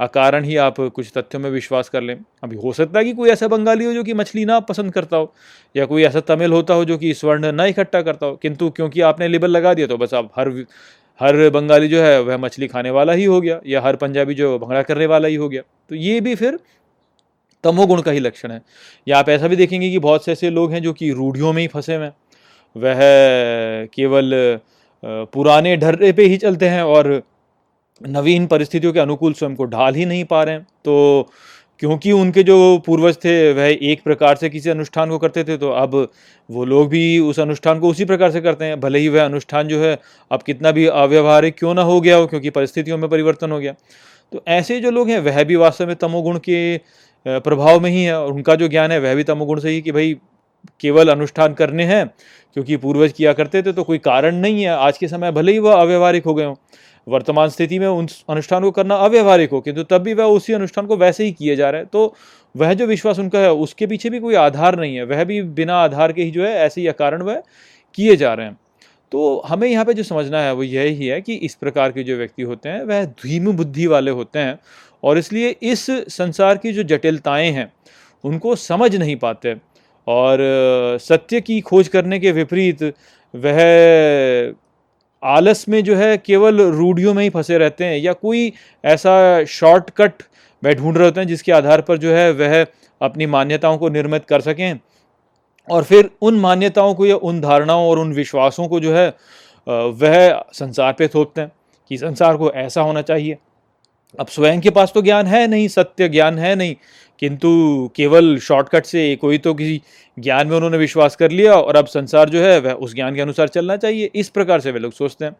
[0.00, 3.30] अकारण ही आप कुछ तथ्यों में विश्वास कर लें। अभी हो सकता है कि कोई
[3.30, 5.32] ऐसा बंगाली हो जो कि मछली ना पसंद करता हो,
[5.74, 9.00] या कोई ऐसा तमिल होता हो जो कि स्वर्ण ना इकट्ठा करता हो, किंतु क्योंकि
[9.02, 10.50] आपने लेबल लगा दिया तो बस आप हर
[11.20, 14.58] हर बंगाली जो है, वह मछली खाने वाला ही हो गया, या हर पंजाबी जो
[14.58, 16.58] भंगड़ा करने वाला ही हो गया। तो ये भी फिर
[17.64, 18.60] तमोगुण का ही लक्षण है।
[19.08, 21.62] या आप ऐसा भी देखेंगे कि बहुत से ऐसे लोग हैं जो कि रूढ़ियों में
[21.62, 22.14] ही फंसे हुए हैं।
[22.76, 22.98] वह
[23.86, 24.30] केवल
[25.02, 27.22] पुराने ढर्रे पे ही चलते हैं और
[28.00, 31.28] नवीन परिस्थितियों के अनुकूल स्वयं को ढाल ही नहीं पा रहे हैं। तो
[31.80, 35.70] क्योंकि उनके जो पूर्वज थे, वह एक प्रकार से किसी अनुष्ठान को करते थे तो
[35.70, 35.94] अब
[36.50, 39.68] वो लोग भी उस अनुष्ठान को उसी प्रकार से करते हैं। भले ही वह अनुष्ठान
[39.68, 39.98] जो है,
[40.30, 43.74] अब कितना भी अव्यवहारिक क्यों ना हो गया हो, क्योंकि परिस्थितियों में परिवर्तन हो गया।
[44.32, 46.78] तो ऐसे जो लोग हैं, वह भी वास्तव में तमोगुण के
[47.26, 49.92] प्रभाव में ही है, और उनका जो ज्ञान है, वह भी तमोगुण से ही कि
[49.92, 50.16] भाई,
[50.80, 52.06] केवल अनुष्ठान करने हैं,
[52.56, 55.58] क्योंकि पूर्वज किया करते थे तो कोई कारण नहीं है। आज के समय भले ही
[55.58, 56.54] वह अव्यवहारिक हो गए हों
[57.06, 60.86] वर्तमान स्थिति में उन अनुष्ठान को करना अव्यवहारिक हो, किंतु तब भी वह उसी अनुष्ठान
[60.86, 62.14] को वैसे ही किए जा रहे हैं। तो
[62.54, 65.76] वह जो विश्वास उनका है, उसके पीछे भी कोई आधार नहीं है। वह भी बिना
[65.76, 67.42] आधार के ही जो है, ऐसे ही कारण वह
[67.94, 68.58] किए जा रहे हैं।
[69.12, 72.16] तो हमें यहाँ पे जो समझना है, वो यही है कि इस प्रकार के जो
[72.16, 74.58] व्यक्ति होते हैं, वह धीम बुद्धि वाले होते हैं
[75.02, 77.72] और इसलिए इस संसार की जो जटिलताएँ हैं,
[78.24, 79.54] उनको समझ नहीं पाते
[80.06, 80.38] और
[81.00, 82.82] सत्य की खोज करने के विपरीत
[83.34, 84.54] वह
[85.22, 88.52] आलस में जो है केवल रूढ़ियों में ही फंसे रहते हैं या कोई
[88.84, 90.22] ऐसा शॉर्टकट
[90.62, 92.64] वह ढूंढ रहे होते हैं जिसके आधार पर जो है वह
[93.00, 94.78] अपनी मान्यताओं को निर्मित कर सकें।
[95.68, 99.08] और फिर उन मान्यताओं को या उन धारणाओं और उन विश्वासों को जो है
[99.66, 101.50] वह संसार पे थोपते हैं
[101.90, 103.36] कि संसार को ऐसा होना चाहिए।
[104.20, 106.74] अब स्वयं के पास तो ज्ञान है नहीं, सत्य ज्ञान है नहीं,
[107.18, 109.80] किंतु केवल शॉर्टकट से कोई तो किसी
[110.18, 113.20] ज्ञान में उन्होंने विश्वास कर लिया और अब संसार जो है, वह उस ज्ञान के
[113.20, 115.32] अनुसार चलना चाहिए। इस प्रकार से वे लोग सोचते हैं।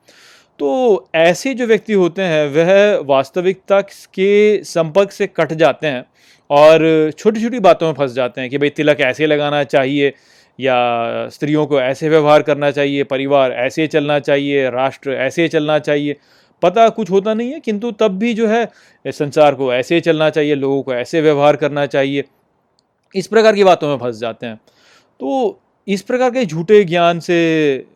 [0.59, 6.05] तो ऐसे जो व्यक्ति होते हैं, वह वास्तविकता के संपर्क से कट जाते हैं
[6.51, 10.13] और छोटी छोटी बातों में फंस जाते हैं कि भाई तिलक ऐसे लगाना चाहिए
[10.59, 16.17] या स्त्रियों को ऐसे व्यवहार करना चाहिए, परिवार ऐसे चलना चाहिए, राष्ट्र ऐसे चलना चाहिए।
[16.63, 18.69] पता कुछ होता नहीं है, किंतु तब भी जो है
[19.07, 22.25] संसार को ऐसे चलना चाहिए, लोगों को ऐसे व्यवहार करना चाहिए।
[23.15, 24.57] इस प्रकार की बातों में फंस जाते हैं।
[25.21, 27.87] तो इस प्रकार के झूठे ज्ञान से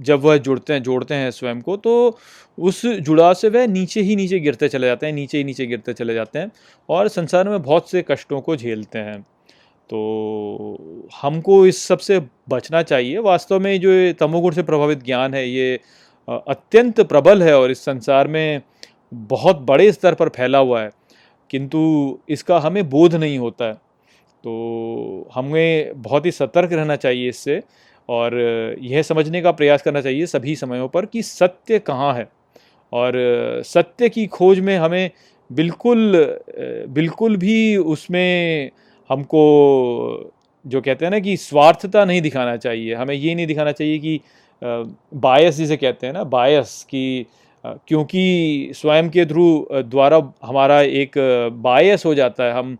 [0.00, 2.18] जब वह जुड़ते हैं, जोड़ते हैं स्वयं को तो
[2.58, 5.92] उस जुड़ाव से वह नीचे ही नीचे गिरते चले जाते हैं, नीचे ही नीचे गिरते
[5.92, 6.50] चले जाते हैं
[6.88, 9.20] और संसार में बहुत से कष्टों को झेलते हैं।
[9.90, 15.80] तो हमको इस सबसे बचना चाहिए। वास्तव में जो तमोगुण से प्रभावित ज्ञान है, ये
[16.28, 18.62] अत्यंत प्रबल है और इस संसार में
[19.12, 20.90] बहुत बड़े स्तर पर फैला हुआ है।
[21.50, 23.74] किंतु इसका हमें बोध नहीं होता है।
[24.44, 27.62] तो हमें बहुत ही सतर्क रहना चाहिए इससे
[28.08, 28.38] और
[28.80, 32.28] यह समझने का प्रयास करना चाहिए सभी समयों पर कि सत्य कहाँ है।
[32.92, 33.12] और
[33.66, 35.10] सत्य की खोज में हमें
[35.50, 36.40] बिल्कुल
[36.88, 38.70] बिल्कुल भी उसमें
[39.10, 39.42] हमको
[40.64, 44.20] जो कहते हैं ना कि स्वार्थता नहीं दिखाना चाहिए। हमें ये नहीं दिखाना चाहिए कि
[44.62, 47.26] बायस जिसे कहते हैं ना, बायस कि
[47.64, 51.12] क्योंकि स्वयं के थ्रू द्वारा हमारा एक
[51.62, 52.76] बायस हो जाता है, हम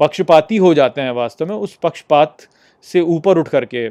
[0.00, 2.36] पक्षपाती हो जाते हैं वास्तव में, उस पक्षपात
[2.86, 3.88] से ऊपर उठ करके।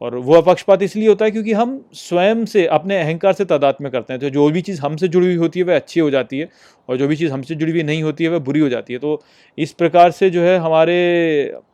[0.00, 3.90] और वह अपक्षपात इसलिए होता है क्योंकि हम स्वयं से, अपने अहंकार से तादाद में
[3.92, 6.38] करते हैं। तो जो भी चीज़ हमसे जुड़ी हुई होती है, वह अच्छी हो जाती
[6.38, 6.48] है
[6.88, 8.98] और जो भी चीज़ हमसे जुड़ी हुई नहीं होती है, वह बुरी हो जाती है।
[8.98, 9.22] तो
[9.58, 10.96] इस प्रकार से जो है, हमारे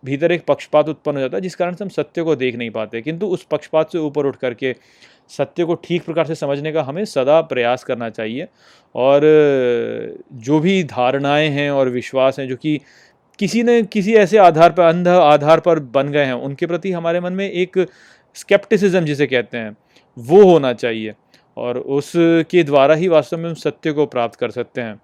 [0.05, 2.71] भीतर एक पक्षपात उत्पन्न हो जाता है, जिस कारण से हम सत्य को देख नहीं
[2.71, 4.75] पाते। किंतु उस पक्षपात से ऊपर उठ करके
[5.31, 8.49] सत्य को ठीक प्रकार से समझने का हमें सदा प्रयास करना चाहिए।
[8.95, 9.21] और
[10.33, 12.81] जो भी धारणाएँ हैं और विश्वास हैं, जो कि
[13.43, 17.21] किसी ने किसी ऐसे आधार पर, अंध आधार पर बन गए हैं, उनके प्रति हमारे
[17.21, 17.79] मन में एक
[18.37, 19.77] स्केप्टिसिज्म जिसे कहते हैं,
[20.17, 21.15] वो होना चाहिए
[21.57, 25.01] और उसके द्वारा ही वास्तव में हम सत्य को प्राप्त कर सकते हैं।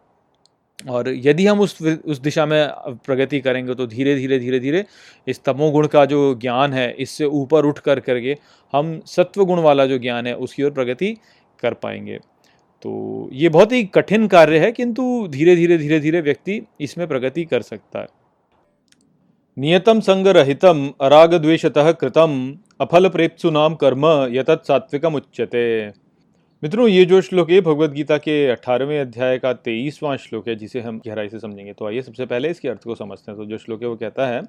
[0.88, 2.68] और यदि हम उस उस दिशा में
[3.06, 4.84] प्रगति करेंगे तो धीरे धीरे धीरे धीरे
[5.26, 8.36] इस तमोगुण का जो ज्ञान है, इससे ऊपर उठ कर करके
[8.72, 11.16] हम सत्व गुण वाला जो ज्ञान है, उसकी ओर प्रगति
[11.60, 12.18] कर पाएँगे।
[12.84, 17.44] तो ये बहुत ही कठिन कार्य है, किंतु धीरे धीरे धीरे धीरे व्यक्ति इसमें प्रगति
[17.44, 18.06] कर सकता है।
[19.58, 22.34] नियतम संगरहितम अराग द्वेषतः कृतम
[22.80, 25.64] अफल प्रेप्सुनाम कर्म यतत सात्विकम उच्यते
[26.62, 30.80] मित्रों, ये जो श्लोक है भगवत गीता के अठारहवें अध्याय का तेईसवां श्लोक है, जिसे
[30.80, 33.58] हम गहराई से समझेंगे। तो आइए सबसे पहले इसके अर्थ को समझते हैं। तो जो
[33.58, 34.40] श्लोक है, वो कहता है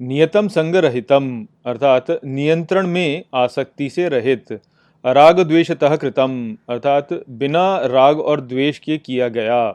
[0.00, 4.58] नियतम संगरहितम, अर्थात नियंत्रण में आसक्ति से रहित
[5.04, 9.66] अराग द्वेषतः कृतम, अर्थात बिना राग और द्वेष के किया गया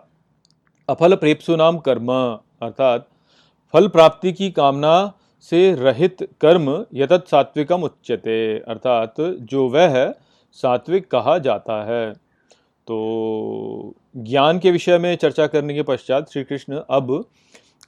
[0.89, 2.11] अफल प्रेप्सुनाम कर्म,
[2.61, 3.07] अर्थात
[3.73, 5.11] फल प्राप्ति की कामना
[5.51, 10.11] से रहित कर्म यतत सात्विकम उच्यते, अर्थात जो वह है
[10.57, 16.79] सात्विक कहा जाता है। तो ज्ञान के विषय में चर्चा करने के पश्चात श्री कृष्ण
[16.89, 17.13] अब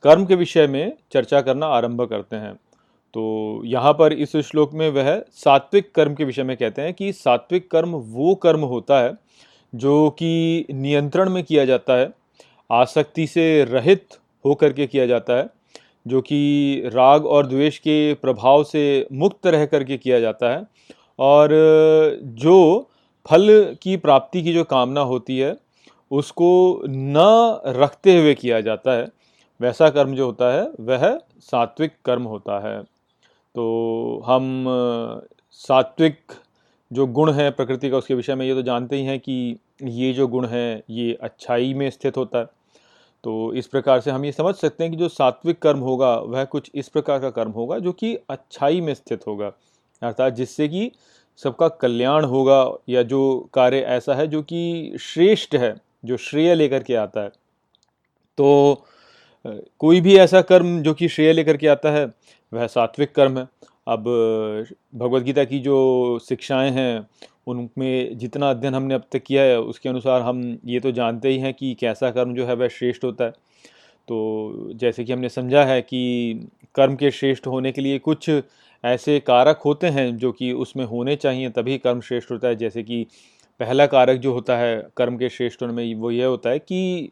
[0.04, 2.54] कर्म के विषय में चर्चा करना आरंभ करते हैं।
[3.14, 7.12] तो यहाँ पर इस श्लोक में वह सात्विक कर्म के विषय में कहते हैं कि
[7.14, 9.14] सात्विक कर्म वो कर्म होता है
[9.74, 12.12] जो कि नियंत्रण में किया जाता है,
[12.70, 15.50] आसक्ति से रहित होकर के किया जाता है
[16.08, 20.68] जो कि राग और द्वेष के प्रभाव से मुक्त रह करके किया जाता है।
[21.20, 21.50] और
[22.24, 22.90] जो
[23.30, 25.58] फल की प्राप्ति की जो कामना होती है,
[26.12, 27.14] उसको न
[27.68, 29.10] रखते हुए किया जाता है।
[29.62, 32.82] वैसा कर्म जो होता है, वह सात्विक कर्म होता है।
[33.56, 34.66] तो हम
[35.52, 36.18] सात्विक
[36.94, 40.14] जो गुण है प्रकृति का, उसके विषय में ये तो जानते ही हैं कि ये
[40.14, 42.46] जो गुण है, ये अच्छाई में स्थित होता है।
[43.24, 46.44] तो इस प्रकार से हम ये समझ सकते हैं कि जो सात्विक कर्म होगा, वह
[46.44, 49.52] कुछ इस प्रकार का कर्म होगा जो कि अच्छाई में स्थित होगा।
[50.02, 50.92] अर्थात जिससे कि
[51.38, 56.84] सबका कल्याण होगा या जो कार्य ऐसा है जो कि श्रेष्ठ है, जो श्रेय लेकर
[56.84, 57.32] के आता है।
[58.38, 58.86] तो
[59.80, 62.06] कोई भी ऐसा कर्म जो कि श्रेय लेकर के आता है,
[62.52, 63.48] वह सात्विक कर्म है।
[63.88, 64.04] अब
[64.96, 67.08] भगवत गीता की जो शिक्षाएँ हैं
[67.48, 71.40] उनमें जितना अध्ययन हमने अब तक किया है, उसके अनुसार हम ये तो जानते ही
[71.40, 73.32] हैं कि कैसा कर्म जो है वह श्रेष्ठ होता है।
[74.08, 78.30] तो जैसे कि हमने समझा है कि कर्म के श्रेष्ठ होने के लिए कुछ
[78.84, 82.84] ऐसे कारक होते हैं जो कि उसमें होने चाहिए, तभी कर्म श्रेष्ठ होता है। जैसे
[82.84, 83.06] कि
[83.60, 87.12] पहला कारक जो होता है कर्म के श्रेष्ठ होने में, वो यह होता है कि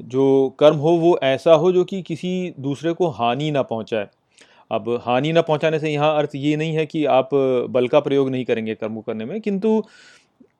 [0.00, 4.08] जो कर्म हो वो ऐसा हो जो कि किसी दूसरे को हानि ना पहुँचाए।
[4.70, 7.28] अब हानि ना पहुँचाने से यहाँ अर्थ ये नहीं है कि आप
[7.70, 9.82] बल का प्रयोग नहीं करेंगे कर्म करने में, किंतु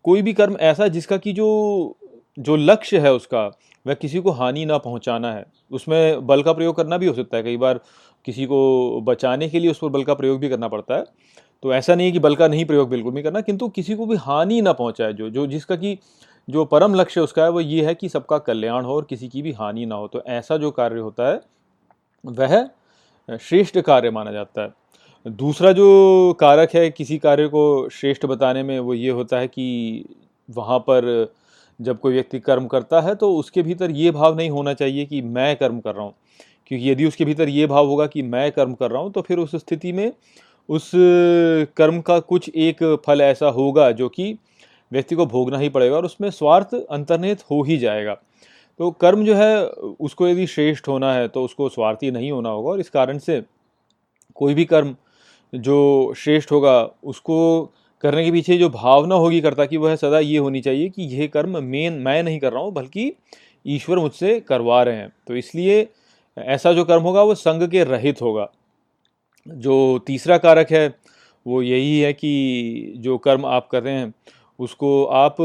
[0.04, 1.96] कोई भी कर्म ऐसा जिसका कि जो
[2.38, 3.46] जो लक्ष्य है उसका,
[3.86, 7.36] वह किसी को हानि ना पहुंचाना है, उसमें बल का प्रयोग करना भी हो सकता
[7.36, 7.80] है। कई बार
[8.26, 11.04] किसी को बचाने के लिए उस पर बल का प्रयोग भी करना पड़ता है
[11.62, 14.06] तो ऐसा नहीं है कि बल का नहीं प्रयोग बिल्कुल नहीं करना, किंतु किसी को
[14.06, 15.98] भी हानि ना पहुँचाए, जो जो जिसका कि,
[16.48, 19.42] जो परम लक्ष्य उसका है, वो ये है कि सबका कल्याण हो और किसी की
[19.42, 21.40] भी हानि ना हो। तो ऐसा जो कार्य होता है,
[22.24, 22.68] वह
[23.28, 28.78] श्रेष्ठ कार्य माना जाता है। दूसरा जो कारक है किसी कार्य को श्रेष्ठ बताने में,
[28.80, 30.04] वो ये होता है कि
[30.48, 31.32] वहाँ पर
[31.80, 35.20] जब कोई व्यक्ति कर्म करता है तो उसके भीतर ये भाव नहीं होना चाहिए कि
[35.22, 36.14] मैं कर्म कर रहा हूँ।
[36.66, 39.38] क्योंकि यदि उसके भीतर ये भाव होगा कि मैं कर्म कर रहा हूँ तो फिर
[39.38, 40.10] उस स्थिति में
[40.68, 40.90] उस
[41.76, 44.32] कर्म का कुछ एक फल ऐसा होगा जो कि
[44.92, 48.16] व्यक्ति को भोगना ही पड़ेगा और उसमें स्वार्थ अंतर्निहित हो ही जाएगा।
[48.80, 49.66] तो कर्म जो है,
[50.00, 53.42] उसको यदि श्रेष्ठ होना है तो उसको स्वार्थी नहीं होना होगा और इस कारण से
[54.36, 54.94] कोई भी कर्म
[55.52, 60.38] जो श्रेष्ठ होगा, उसको करने के पीछे जो भावना होगी करता कि, वह सदा ये
[60.38, 63.12] होनी चाहिए कि यह कर्म मेन मैं नहीं कर रहा हूँ, बल्कि
[63.66, 65.88] ईश्वर मुझसे करवा रहे हैं। तो इसलिए
[66.36, 68.48] ऐसा जो कर्म होगा, वो संग के रहित होगा।
[69.46, 70.94] जो तीसरा कारक है,
[71.46, 74.12] वो यही है कि जो कर्म आप कर रहे हैं,
[74.58, 75.36] उसको आप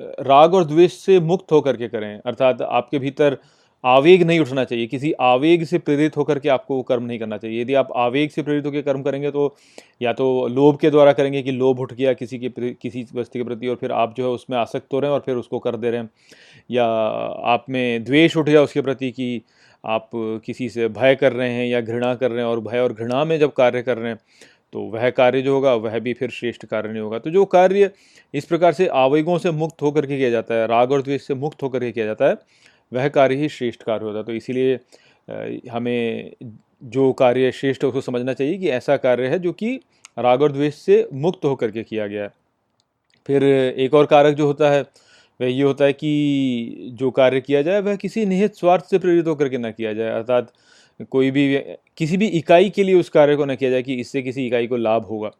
[0.00, 3.36] राग और द्वेष से मुक्त होकर के करें। अर्थात आपके भीतर
[3.84, 7.36] आवेग नहीं उठना चाहिए। किसी आवेग से प्रेरित होकर के आपको वो कर्म नहीं करना
[7.38, 9.54] चाहिए। यदि आप आवेग से प्रेरित होकर कर्म करेंगे तो
[10.02, 13.44] या तो लोभ के द्वारा करेंगे कि लोभ उठ गया किसी के किसी वस्तु के
[13.44, 15.76] प्रति और फिर आप जो है उसमें आसक्त हो रहे हैं और फिर उसको कर
[15.76, 16.10] दे रहे हैं।
[16.70, 16.84] या
[17.52, 19.42] आप में द्वेष उठ गया उसके प्रति कि
[19.84, 22.92] आप किसी से भय कर रहे हैं या घृणा कर रहे हैं और भय और
[22.92, 24.18] घृणा में जब कार्य कर रहे हैं
[24.76, 27.90] तो वह कार्य जो होगा, वह भी फिर श्रेष्ठ कार्य नहीं होगा। तो जो कार्य
[28.34, 31.34] इस प्रकार से आवेगों से मुक्त होकर के किया जाता है, राग और द्वेष से
[31.34, 32.36] मुक्त होकर के किया जाता है,
[32.92, 34.78] वह कार्य ही श्रेष्ठ कार्य होता है। तो इसीलिए
[35.70, 36.32] हमें
[36.82, 39.74] जो कार्य श्रेष्ठ है उसको समझना चाहिए कि ऐसा कार्य है जो कि
[40.18, 42.30] राग और द्वेष से मुक्त होकर के किया गया है।
[43.28, 44.82] फिर एक और कारक जो होता है,
[45.40, 49.26] वह ये होता है कि जो कार्य किया जाए, वह किसी निहित स्वार्थ से प्रेरित
[49.26, 50.52] होकर के ना किया जाए। अर्थात
[51.02, 51.56] कोई भी,
[51.96, 54.66] किसी भी इकाई के लिए उस कार्य को न किया जाए कि इससे किसी इकाई
[54.66, 55.30] को लाभ होगा।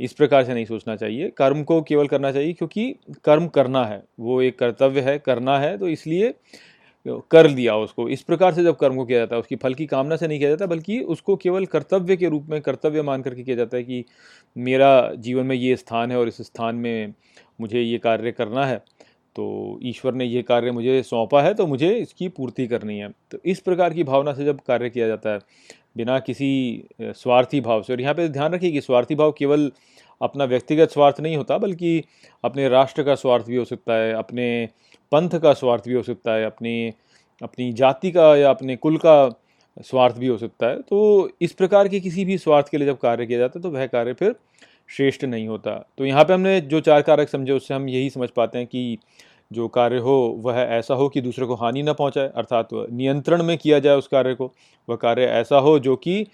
[0.00, 4.02] इस प्रकार से नहीं सोचना चाहिए। कर्म को केवल करना चाहिए क्योंकि कर्म करना है,
[4.20, 6.34] वो एक कर्तव्य है, करना है तो इसलिए
[7.06, 9.86] कर दिया उसको। इस प्रकार से जब कर्म को किया जाता है, उसकी फल की
[9.86, 13.42] कामना से नहीं किया जाता, बल्कि उसको केवल कर्तव्य के रूप में, कर्तव्य मान करके
[13.42, 14.04] किया जाता है कि
[14.56, 17.14] मेरा जीवन में ये स्थान है और इस स्थान में
[17.60, 18.82] मुझे ये कार्य करना है।
[19.36, 23.38] तो ईश्वर ने ये कार्य मुझे सौंपा है तो मुझे इसकी पूर्ति करनी है। तो
[23.44, 25.38] इस प्रकार की भावना से जब कार्य किया जाता है,
[25.96, 29.70] बिना किसी स्वार्थी भाव से, और यहाँ पे ध्यान रखिए कि स्वार्थी भाव केवल
[30.20, 32.02] अपना व्यक्तिगत स्वार्थ नहीं होता, बल्कि
[32.44, 34.68] अपने राष्ट्र का स्वार्थ भी हो सकता है, अपने
[35.12, 36.92] पंथ का स्वार्थ भी हो सकता है, अपनी
[37.42, 39.28] अपनी जाति का या अपने कुल का
[39.84, 42.98] स्वार्थ भी हो सकता है। तो इस प्रकार के किसी भी स्वार्थ के लिए जब
[42.98, 44.34] कार्य किया जाता है तो वह कार्य फिर
[44.90, 48.28] श्रेष्ठ नहीं होता। तो यहाँ पे हमने जो चार कारक समझे, उससे हम यही समझ
[48.30, 48.98] पाते हैं कि
[49.50, 53.56] जो कार्य हो, वह ऐसा हो कि दूसरे को हानि न पहुँचाए, अर्थात नियंत्रण में
[53.58, 54.52] किया जाए उस कार्य को,
[54.88, 56.24] वह कार्य ऐसा हो जो कि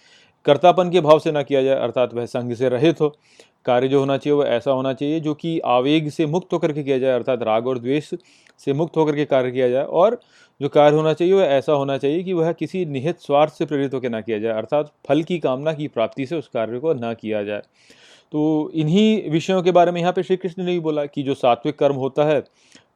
[0.46, 3.08] कर्तापन के भाव से ना किया जाए, अर्थात वह संघ से रहित हो।
[3.66, 6.82] कार्य जो होना चाहिए, वह ऐसा होना चाहिए जो कि आवेग से मुक्त होकर के
[6.82, 8.10] किया जाए, अर्थात राग और द्वेष
[8.60, 10.20] से मुक्त होकर के कार्य किया जाए और
[10.60, 13.94] जो कार्य होना चाहिए, वह ऐसा होना चाहिए कि वह किसी निहित स्वार्थ से प्रेरित
[13.94, 17.12] होकर ना किया जाए, अर्थात फल की कामना की प्राप्ति से उस कार्य को ना
[17.14, 17.62] किया जाए।
[18.32, 21.34] तो इन्हीं विषयों के बारे में यहाँ पे श्री कृष्ण ने भी बोला कि जो
[21.34, 22.42] सात्विक कर्म होता है,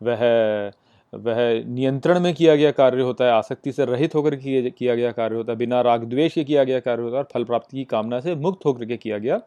[0.02, 0.72] वह
[1.12, 5.36] वह नियंत्रण में किया गया कार्य होता है, आसक्ति से रहित होकर किया गया कार्य
[5.36, 7.84] होता है, बिना राग द्वेष के किया गया कार्य होता है और फल प्राप्ति की
[7.84, 9.38] कामना से मुक्त होकर के किया गया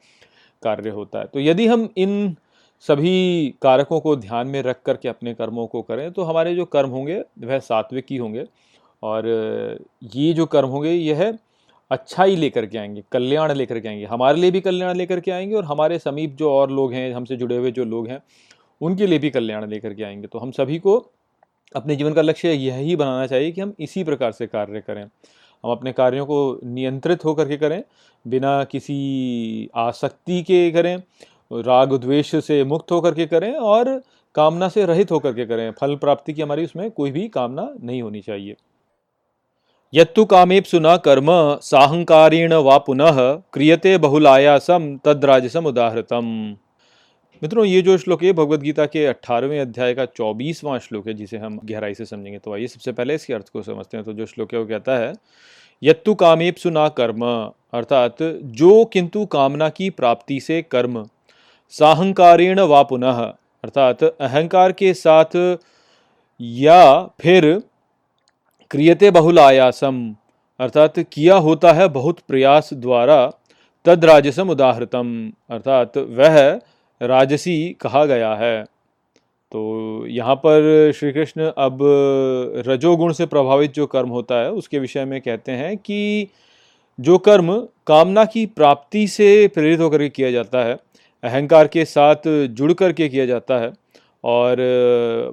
[0.64, 2.36] कार्य होता है। तो यदि हम इन
[2.86, 6.90] सभी कारकों को ध्यान में रख करके अपने कर्मों को करें तो हमारे जो कर्म
[6.90, 8.46] होंगे, वह सात्विक ही होंगे।
[9.04, 9.28] और
[10.16, 11.32] ये जो कर्म होंगे, यह
[11.92, 15.56] अच्छाई लेकर के आएँगे, कल्याण लेकर के आएँगे। हमारे लिए भी कल्याण लेकर के आएँगे
[15.56, 18.22] और हमारे समीप जो और लोग हैं, हमसे जुड़े हुए जो लोग हैं,
[18.82, 21.12] उनके लिए भी कल्याण लेकर के आएँगे। तो हम सभी को
[21.76, 25.72] अपने जीवन का लक्ष्य यही बनाना चाहिए कि हम इसी प्रकार से कार्य करें। हम
[25.72, 27.84] अपने कार्यों को नियंत्रित होकर के करें,
[28.28, 30.98] बिना किसी आसक्ति के करें,
[31.54, 34.02] राग द्वेष से मुक्त होकर के करें और
[34.36, 38.02] कामना से रहित होकर के करें। फल प्राप्ति की हमारी उसमें कोई भी कामना नहीं
[38.02, 38.56] होनी चाहिए।
[39.94, 41.28] यत्तु कामेप्सु न कर्म,
[41.62, 43.18] साहंकारेण वा पुनः
[43.54, 46.26] क्रियते बहुलायासम तद्राजसम उदाहृतम।
[47.42, 51.38] मित्रों, ये जो श्लोक है भगवत गीता के अट्ठारहवें अध्याय का चौबीसवां श्लोक है, जिसे
[51.38, 54.26] हम गहराई से समझेंगे। तो आइए सबसे पहले इसके अर्थ को समझते हैं। तो जो
[54.26, 55.14] श्लोक है, वो कहता है,
[55.84, 57.26] यत्तु कामेप्सु ना कर्म,
[57.74, 58.24] अर्थात
[58.56, 61.06] जो किंतु कामना की प्राप्ति से कर्म,
[61.70, 63.20] साहंकारेण वा पुनः,
[63.64, 65.58] अर्थात अहंकार के साथ
[66.40, 67.62] या फिर
[68.72, 69.96] क्रियते बहुल आयासम
[70.60, 73.26] अर्थात किया होता है बहुत प्रयास द्वारा,
[73.86, 75.10] तद राजसम उदाहृतम,
[75.50, 76.38] अर्थात वह
[77.02, 78.64] राजसी कहा गया है।
[79.52, 81.80] तो यहाँ पर श्री कृष्ण अब
[82.68, 86.28] रजोगुण से प्रभावित जो कर्म होता है, उसके विषय में कहते हैं कि
[87.00, 87.56] जो कर्म
[87.88, 90.78] कामना की प्राप्ति से प्रेरित होकर के किया जाता है,
[91.24, 93.72] अहंकार के साथ जुड़ कर के किया जाता है,
[94.24, 94.56] और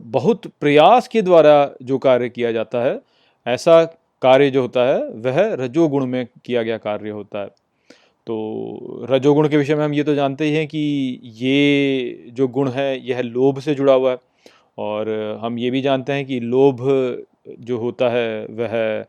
[0.03, 3.01] बहुत प्रयास के द्वारा जो कार्य किया जाता है
[3.49, 3.83] ऐसा
[4.23, 7.47] कार्य जो होता है, वह रजोगुण में किया गया कार्य होता है।
[8.27, 10.79] तो रजोगुण के विषय में हम ये तो जानते ही हैं कि
[11.25, 14.19] ये जो गुण है, यह लोभ से जुड़ा हुआ है।
[14.79, 16.77] और हम ये भी जानते हैं कि लोभ
[17.61, 19.05] जो होता है, वह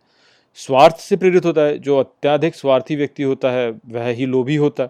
[0.55, 4.83] स्वार्थ से प्रेरित होता है। जो अत्याधिक स्वार्थी व्यक्ति होता है, वह ही लोभी होता
[4.83, 4.89] है।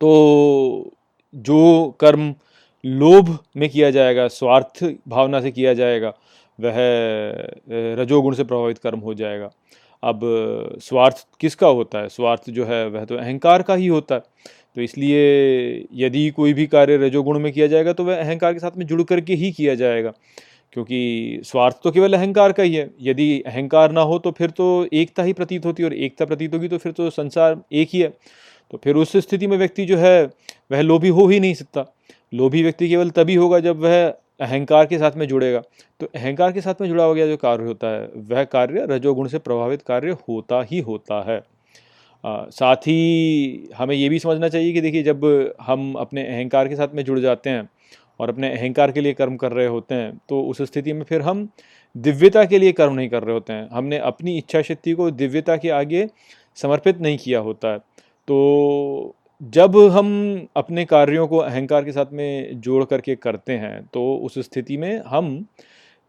[0.00, 0.92] तो
[1.34, 2.34] जो कर्म
[2.84, 6.12] लोभ में किया जाएगा, स्वार्थ भावना से किया जाएगा
[6.60, 6.74] वह
[8.02, 9.50] रजोगुण से प्रभावित कर्म हो जाएगा।
[10.02, 10.20] अब,
[10.82, 12.08] स्वार्थ किसका होता है?
[12.08, 14.20] स्वार्थ जो है, वह तो अहंकार का ही होता है।
[14.76, 18.76] तो इसलिए यदि कोई भी कार्य रजोगुण में किया जाएगा तो वह अहंकार के साथ
[18.78, 20.12] में जुड़ करके ही किया जाएगा।
[20.72, 24.66] क्योंकि स्वार्थ तो केवल अहंकार का ही है। यदि अहंकार ना हो तो फिर तो
[24.92, 28.08] एकता ही प्रतीत होती और एकता प्रतीत होगी तो फिर तो संसार एक ही है।
[28.70, 30.24] तो फिर उस स्थिति में व्यक्ति जो है,
[30.72, 31.84] वह लोभी हो ही नहीं सकता।
[32.34, 35.62] लोभी व्यक्ति केवल तभी होगा जब वह अहंकार के साथ में जुड़ेगा।
[36.00, 38.08] तो अहंकार के साथ में जुड़ा हो गया जो कार्य होता है?
[38.16, 41.42] वह कार्य रजोगुण से प्रभावित कार्य होता ही होता है।
[42.24, 45.24] आ, साथ ही हमें ये भी समझना चाहिए कि देखिए जब
[45.60, 47.68] हम अपने अहंकार के साथ में जुड़ जाते हैं
[48.20, 51.22] और अपने अहंकार के लिए कर्म कर रहे होते हैं तो उस स्थिति में फिर
[51.22, 51.48] हम
[51.96, 55.56] दिव्यता के लिए कर्म नहीं कर रहे होते हैं। हमने अपनी इच्छा शक्ति को दिव्यता
[55.56, 56.06] के आगे
[56.56, 57.78] समर्पित नहीं किया होता है।
[58.28, 60.08] तो जब हम
[60.56, 65.02] अपने कार्यों को अहंकार के साथ में जोड़ करके करते हैं तो उस स्थिति में
[65.06, 65.46] हम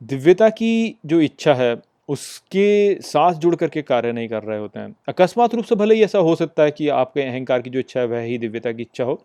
[0.01, 1.75] दिव्यता की जो इच्छा है,
[2.09, 6.03] उसके साथ जुड़ करके कार्य नहीं कर रहे होते हैं। अकस्मात रूप से भले ही
[6.03, 8.81] ऐसा हो सकता है कि आपके अहंकार की जो इच्छा है, वह ही दिव्यता की
[8.81, 9.21] इच्छा हो,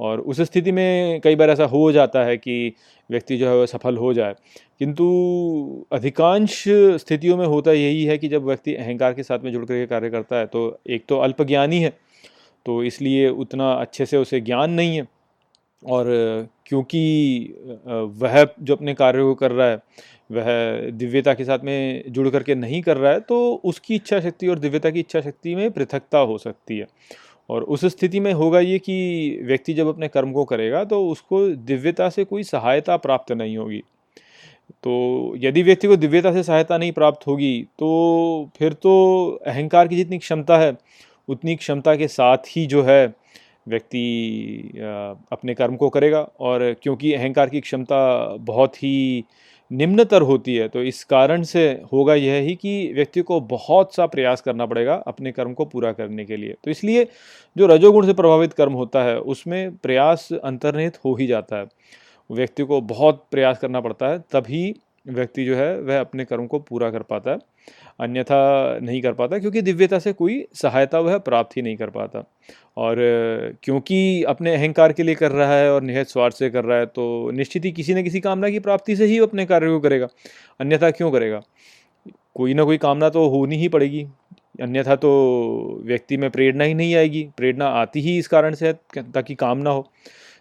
[0.00, 2.72] और उस स्थिति में कई बार ऐसा हो जाता है कि
[3.10, 4.34] व्यक्ति जो है, वह सफल हो जाए।
[4.78, 6.64] किंतु अधिकांश
[6.96, 10.10] स्थितियों में होता यही है कि जब व्यक्ति अहंकार के साथ में जुड़ करके कार्य
[10.10, 11.92] करता है तो एक तो अल्पज्ञानी है
[12.66, 15.06] तो इसलिए उतना अच्छे से उसे ज्ञान नहीं है।
[15.82, 16.06] और
[16.66, 17.54] क्योंकि
[17.86, 19.76] वह जो अपने कार्य को कर रहा है,
[20.30, 24.48] वह दिव्यता के साथ में जुड़ करके नहीं कर रहा है तो उसकी इच्छा शक्ति
[24.48, 26.86] और दिव्यता की इच्छा शक्ति में पृथकता हो सकती है।
[27.48, 31.46] और उस स्थिति में होगा ये कि व्यक्ति जब अपने कर्म को करेगा तो उसको
[31.66, 33.82] दिव्यता से कोई सहायता प्राप्त नहीं होगी।
[34.82, 38.94] तो यदि व्यक्ति को दिव्यता से सहायता नहीं प्राप्त होगी तो फिर तो
[39.46, 40.72] अहंकार की जितनी क्षमता है
[41.28, 43.06] उतनी क्षमता के साथ ही जो है
[43.68, 44.72] व्यक्ति
[45.32, 49.24] अपने कर्म को करेगा और क्योंकि अहंकार की क्षमता बहुत ही
[49.70, 54.06] निम्नतर होती है तो इस कारण से होगा यह ही कि व्यक्ति को बहुत सा
[54.06, 57.06] प्रयास करना पड़ेगा अपने कर्म को पूरा करने के लिए। तो इसलिए
[57.56, 61.66] जो रजोगुण से प्रभावित कर्म होता है, उसमें प्रयास अंतर्निहित हो ही जाता है।
[62.30, 64.74] व्यक्ति को बहुत प्रयास करना पड़ता है, तभी
[65.08, 67.38] व्यक्ति जो है, वह अपने कर्म को पूरा कर पाता है।
[68.00, 72.24] अन्यथा नहीं कर पाता, क्योंकि दिव्यता से कोई सहायता वह प्राप्त ही नहीं कर पाता।
[72.76, 72.96] और
[73.62, 76.86] क्योंकि अपने अहंकार के लिए कर रहा है और निहत स्वार्थ से कर रहा है
[76.86, 80.08] तो निश्चित ही किसी न किसी कामना की प्राप्ति से ही अपने कार्य को करेगा।
[80.60, 81.40] अन्यथा क्यों करेगा?
[82.34, 84.06] कोई ना कोई कामना तो होनी ही पड़ेगी।
[84.62, 85.10] अन्यथा तो
[85.84, 89.88] व्यक्ति में प्रेरणा ही नहीं आएगी। प्रेरणा आती ही इस कारण से ताकि कामना हो।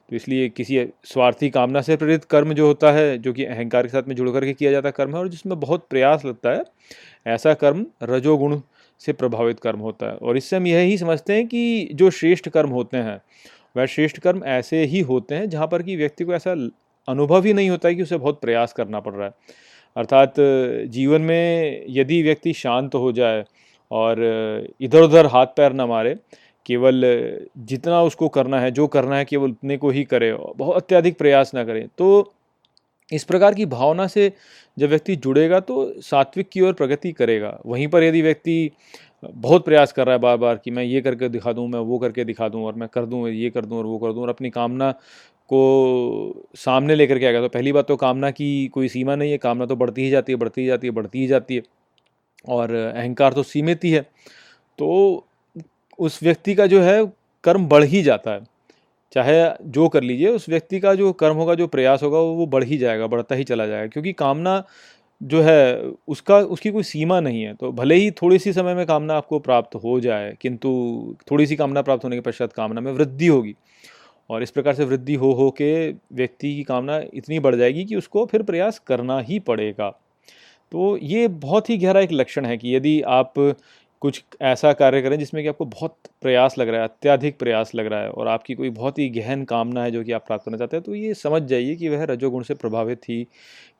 [0.09, 3.89] तो इसलिए किसी स्वार्थी कामना से प्रेरित कर्म जो होता है, जो कि अहंकार के
[3.89, 6.63] साथ में जुड़ करके किया जाता कर्म है और जिसमें बहुत प्रयास लगता है,
[7.27, 8.59] ऐसा कर्म रजोगुण
[9.01, 12.69] से प्रभावित कर्म होता है। और इससे हम यही समझते हैं कि जो श्रेष्ठ कर्म
[12.69, 13.19] होते हैं,
[13.77, 16.51] वह श्रेष्ठ कर्म ऐसे ही होते हैं जहाँ पर कि व्यक्ति को ऐसा
[17.07, 19.33] अनुभव ही नहीं होता है कि उसे बहुत प्रयास करना पड़ रहा है।
[19.95, 20.33] अर्थात
[20.89, 23.43] जीवन में यदि व्यक्ति शांत हो जाए
[23.91, 24.21] और
[24.81, 26.15] इधर उधर हाथ पैर न मारे
[26.65, 27.01] केवल,
[27.59, 31.53] जितना उसको करना है, जो करना है, केवल उतने को ही करे बहुत अत्याधिक प्रयास
[31.55, 32.33] ना करें। तो
[33.11, 34.31] इस प्रकार की भावना से
[34.77, 38.71] जब व्यक्ति जुड़ेगा तो सात्विक की ओर प्रगति करेगा। वहीं पर यदि व्यक्ति
[39.25, 41.99] बहुत प्रयास कर रहा है बार बार कि मैं ये करके दिखा दूँ, मैं वो
[41.99, 44.29] करके दिखा दूँ और मैं कर दूँ, ये कर दूँ और वो कर दूँ और
[44.29, 44.91] अपनी कामना
[45.49, 49.31] को सामने लेकर के आ गया तो पहली बात तो कामना की कोई सीमा नहीं
[49.31, 51.61] है। कामना तो बढ़ती ही जाती है, बढ़ती ही जाती है, बढ़ती ही जाती है
[52.47, 54.01] और अहंकार तो सीमित ही है।
[54.79, 55.25] तो
[55.99, 57.11] उस व्यक्ति का जो है
[57.43, 58.41] कर्म बढ़ ही जाता है।
[59.11, 62.63] चाहे जो कर लीजिए, उस व्यक्ति का जो कर्म होगा, जो प्रयास होगा, वो बढ़
[62.63, 64.63] ही जाएगा, बढ़ता ही चला जाएगा, क्योंकि कामना
[65.23, 68.85] जो है, उसका, उसकी कोई सीमा नहीं है। तो भले ही थोड़ी सी समय में
[68.85, 70.69] कामना आपको प्राप्त हो जाए, किंतु
[71.31, 73.55] थोड़ी सी कामना प्राप्त होने के पश्चात कामना में वृद्धि होगी।
[74.29, 77.95] और इस प्रकार से वृद्धि हो हो के व्यक्ति की कामना इतनी बढ़ जाएगी कि
[77.95, 79.89] उसको फिर प्रयास करना ही पड़ेगा।
[80.71, 83.33] तो ये बहुत ही गहरा एक लक्षण है कि यदि आप
[84.05, 87.85] कुछ ऐसा कार्य करें जिसमें कि आपको बहुत प्रयास लग रहा है, अत्याधिक प्रयास लग
[87.85, 90.57] रहा है और आपकी कोई बहुत ही गहन कामना है जो कि आप प्राप्त करना
[90.57, 93.23] चाहते हैं तो ये समझ जाइए कि वह रजोगुण से प्रभावित ही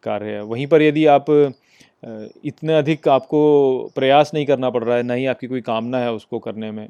[0.04, 1.26] कार्य है। वहीं पर यदि आप
[2.46, 6.12] इतने अधिक आपको प्रयास नहीं करना पड़ रहा है ना ही आपकी कोई कामना है
[6.14, 6.88] उसको करने में,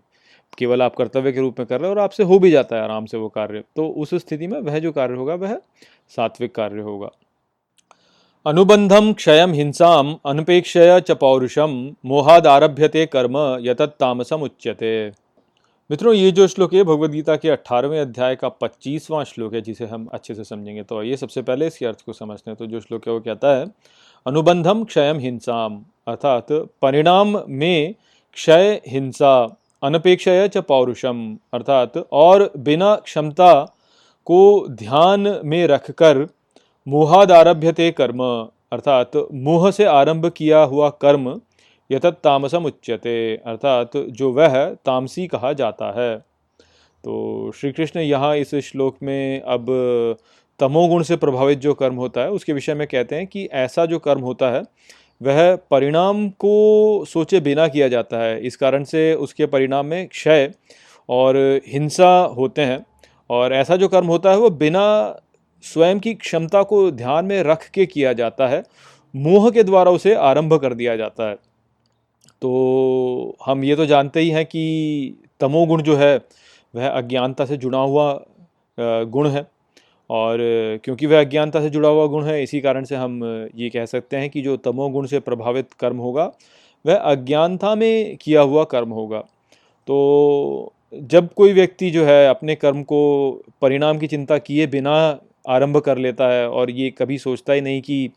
[0.58, 2.82] केवल आप कर्तव्य के रूप में कर रहे हो और आपसे हो भी जाता है
[2.84, 5.60] आराम से वो कार्य तो उस स्थिति में वह जो कार्य होगा वह
[6.16, 7.10] सात्विक कार्य होगा।
[8.46, 9.88] अनुबंधम क्षय हिंसा
[10.26, 11.72] अनपेक्षय च पौरुषम
[12.06, 14.92] मोहाद आरभ्यते कर्म यतत्तामसम उच्यते
[15.90, 19.86] मित्रों, ये जो श्लोक है भगवद गीता के अट्ठारहवें अध्याय का पच्चीसवां श्लोक है, जिसे
[19.86, 22.80] हम अच्छे से समझेंगे। तो ये सबसे पहले इसके अर्थ को समझते हैं। तो जो
[22.80, 23.66] श्लोक है, वो कहता है
[24.26, 27.96] अनुबंधम क्षय हिंसाम, अर्थात परिणाम में
[28.38, 29.36] क्षय हिंसा,
[29.84, 33.54] अनपेक्षय च पौरुषम, अर्थात और बिना क्षमता
[34.28, 36.28] को ध्यान में रखकर
[36.88, 38.24] मोहाद आरभ्यते कर्म,
[38.72, 41.42] अर्थात मोह से आरंभ किया हुआ कर्म
[41.92, 46.18] यथत तामसम उच्यते, अर्थात जो वह तामसी कहा जाता है।
[47.04, 49.66] तो श्री कृष्ण यहाँ इस श्लोक में अब
[50.60, 54.00] तमोगुण से प्रभावित जो कर्म होता है, उसके विषय में कहते हैं कि ऐसा जो
[54.00, 54.64] कर्म होता है,
[55.24, 60.52] वह परिणाम को सोचे बिना किया जाता है। इस कारण से उसके परिणाम में क्षय
[61.10, 62.86] और हिंसा होते हैं।
[63.30, 65.16] और ऐसा जो कर्म होता है, वो बिना
[65.66, 68.64] स्वयं की क्षमता को ध्यान में रख के किया जाता है,
[69.14, 71.36] मोह के द्वारा उसे आरंभ कर दिया जाता है।
[72.42, 76.16] तो हम ये तो जानते ही हैं कि तमोगुण जो है,
[76.74, 78.14] वह अज्ञानता से जुड़ा हुआ
[78.78, 79.46] गुण है
[80.10, 80.38] और
[80.84, 83.24] क्योंकि वह अज्ञानता से जुड़ा हुआ गुण है, इसी कारण से हम
[83.56, 86.32] ये कह सकते हैं कि जो तमोगुण से प्रभावित कर्म होगा,
[86.86, 89.20] वह अज्ञानता में किया हुआ कर्म होगा।
[89.88, 93.00] तो जब कोई व्यक्ति जो है, अपने कर्म को
[93.62, 94.96] परिणाम की चिंता किए बिना
[95.48, 98.10] आरंभ कर लेता है और ये कभी सोचता ही नहीं कि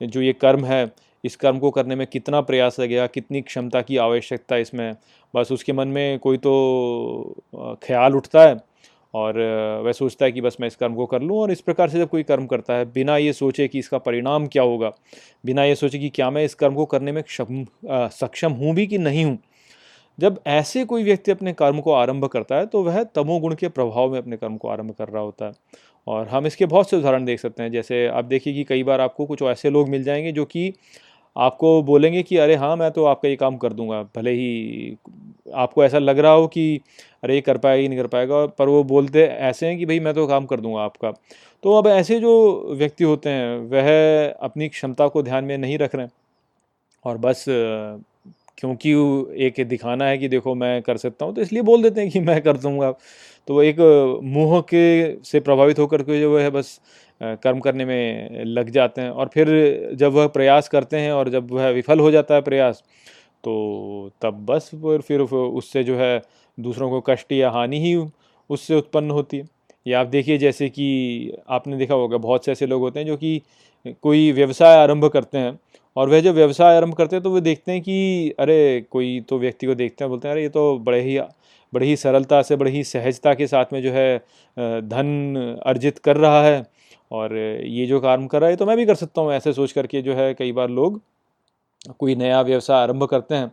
[0.00, 0.88] जो ये कर्म है,
[1.24, 4.92] इस कर्म को करने में कितना प्रयास लगेगा कितनी क्षमता की आवश्यकता इसमें।
[5.34, 8.56] बस उसके मन में कोई तो ख्याल उठता है
[9.14, 9.38] और
[9.84, 11.98] वह सोचता है कि बस मैं इस कर्म को कर लूँ और इस प्रकार से
[11.98, 14.92] जब कोई कर्म करता है, बिना ये सोचे कि इसका परिणाम क्या होगा,
[15.44, 18.98] बिना ये सोचे कि क्या मैं इस कर्म को करने में सक्षम हूँ भी कि
[18.98, 19.38] नहीं हूँ
[20.18, 24.10] जब ऐसे कोई व्यक्ति अपने कर्म को आरंभ करता है तो वह तमोगुण के प्रभाव
[24.12, 25.52] में अपने कर्म को आरंभ कर रहा होता है।
[26.06, 29.00] और हम इसके बहुत से उदाहरण देख सकते हैं, जैसे आप देखिए कि कई बार
[29.00, 30.72] आपको कुछ ऐसे लोग मिल जाएँगे जो कि
[31.36, 34.96] आपको बोलेंगे कि, अरे हाँ मैं तो आपका ये काम कर दूँगा, भले ही
[35.54, 36.80] आपको ऐसा लग रहा हो कि,
[37.24, 40.14] अरे ये कर पाएगा नहीं कर पाएगा, पर वो बोलते ऐसे हैं कि, भाई, मैं
[40.14, 41.12] तो काम कर दूँगा आपका।
[41.64, 42.32] तो अब ऐसे जो
[42.76, 46.12] व्यक्ति होते हैं, वह अपनी क्षमता को ध्यान में नहीं रख रहे हैं।
[47.04, 47.44] और बस
[48.58, 48.92] क्योंकि
[49.46, 52.20] एक दिखाना है कि देखो मैं कर सकता हूँ तो इसलिए बोल देते हैं कि
[52.20, 52.90] मैं कर दूँगा।
[53.48, 53.80] तो एक
[54.24, 54.84] मुँह के
[55.24, 56.80] से प्रभावित होकर के जो है बस
[57.20, 59.48] कर्म करने में लग जाते हैं। और फिर
[59.94, 62.82] जब वह प्रयास करते हैं और जब वह विफल हो जाता है प्रयास
[63.44, 64.70] तो तब बस
[65.04, 66.22] फिर उससे जो है
[66.58, 67.94] दूसरों को कष्ट या हानि ही
[68.50, 69.48] उससे उत्पन्न होती है।
[69.86, 73.16] या आप देखिए, जैसे कि आपने देखा होगा, बहुत से ऐसे लोग होते हैं जो
[73.16, 73.40] कि
[74.02, 75.58] कोई व्यवसाय आरंभ करते हैं
[75.96, 79.38] और वह जब व्यवसाय आरंभ करते हैं तो वे देखते हैं कि, अरे, कोई तो
[79.38, 81.18] व्यक्ति को देखते हैं, बोलते हैं, अरे, ये तो बड़े ही,
[81.72, 84.18] बड़ी ही सरलता से, बड़ी ही सहजता के साथ में जो है
[84.82, 86.64] धन अर्जित कर रहा है
[87.12, 89.72] और ये जो काम कर रहा है तो मैं भी कर सकता हूँ। ऐसे सोच
[89.72, 91.00] करके जो है, कई बार लोग
[91.98, 93.52] कोई नया व्यवसाय आरंभ करते हैं।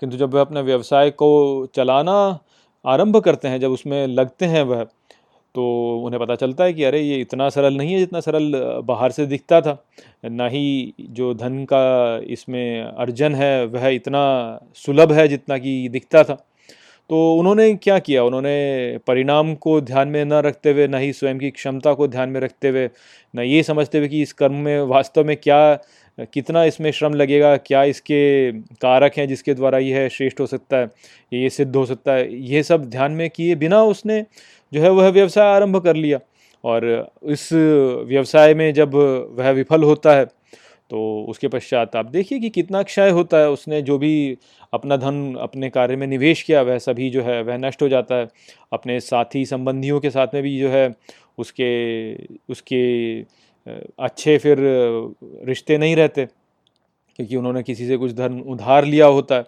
[0.00, 1.30] किंतु जब वह अपने व्यवसाय को
[1.74, 2.38] चलाना
[2.84, 4.86] आरंभ करते हैं, जब उसमें लगते हैं वह
[5.54, 5.64] तो
[6.04, 8.52] उन्हें पता चलता है कि अरे, ये इतना सरल नहीं है जितना सरल
[8.84, 9.76] बाहर से दिखता था।
[10.24, 14.22] ना ही जो धन का इसमें अर्जन है, वह इतना
[14.74, 16.36] सुलभ है जितना कि दिखता था।
[17.12, 18.22] तो उन्होंने क्या किया?
[18.24, 22.28] उन्होंने परिणाम को ध्यान में न रखते हुए, न ही स्वयं की क्षमता को ध्यान
[22.28, 22.88] में रखते हुए,
[23.34, 25.74] न ये समझते हुए कि इस कर्म में वास्तव में क्या,
[26.32, 30.90] कितना इसमें श्रम लगेगा, क्या इसके कारक हैं जिसके द्वारा यह श्रेष्ठ हो सकता है,
[31.32, 34.24] ये सिद्ध हो सकता है। ये सब ध्यान में किए बिना उसने
[34.72, 36.18] जो है वह व्यवसाय आरंभ कर लिया।
[36.64, 38.94] और इस व्यवसाय में जब
[39.38, 40.26] वह विफल होता है
[40.92, 44.38] तो उसके पश्चात आप देखिए कि कितना क्षय होता है उसने, जो भी
[44.72, 48.14] अपना धन अपने कार्य में निवेश किया, वह सभी जो है, वह नष्ट हो जाता
[48.14, 48.28] है।
[48.72, 50.94] अपने साथी संबंधियों के साथ में भी जो है,
[51.38, 52.14] उसके
[52.52, 52.82] उसके
[54.00, 54.56] अच्छे फिर
[55.46, 56.26] रिश्ते नहीं रहते,
[57.18, 59.44] क्योंकि उन्होंने किसी से कुछ धन उधार लिया होता है।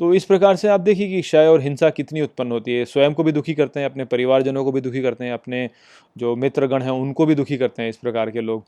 [0.00, 3.14] तो इस प्रकार से आप देखिए कि क्षय और हिंसा कितनी उत्पन्न होती है। स्वयं
[3.14, 5.68] को भी दुखी करते हैं, अपने परिवारजनों को भी दुखी करते हैं, अपने
[6.18, 8.64] जो मित्रगण हैं, उनको भी दुखी करते हैं इस प्रकार के लोग।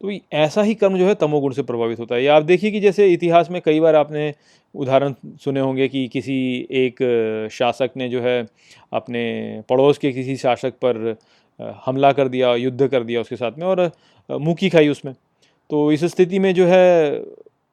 [0.00, 2.80] तो ऐसा ही कर्म जो है तमोगुण से प्रभावित होता है। या आप देखिए कि
[2.80, 4.32] जैसे इतिहास में कई बार आपने
[4.74, 5.14] उदाहरण
[5.44, 8.46] सुने होंगे कि किसी एक शासक ने जो है
[8.92, 11.16] अपने पड़ोस के किसी शासक पर
[11.86, 13.90] हमला कर दिया, युद्ध कर दिया उसके साथ में और
[14.30, 15.14] मुँह खाई उसमें।
[15.70, 17.18] तो इस स्थिति में जो है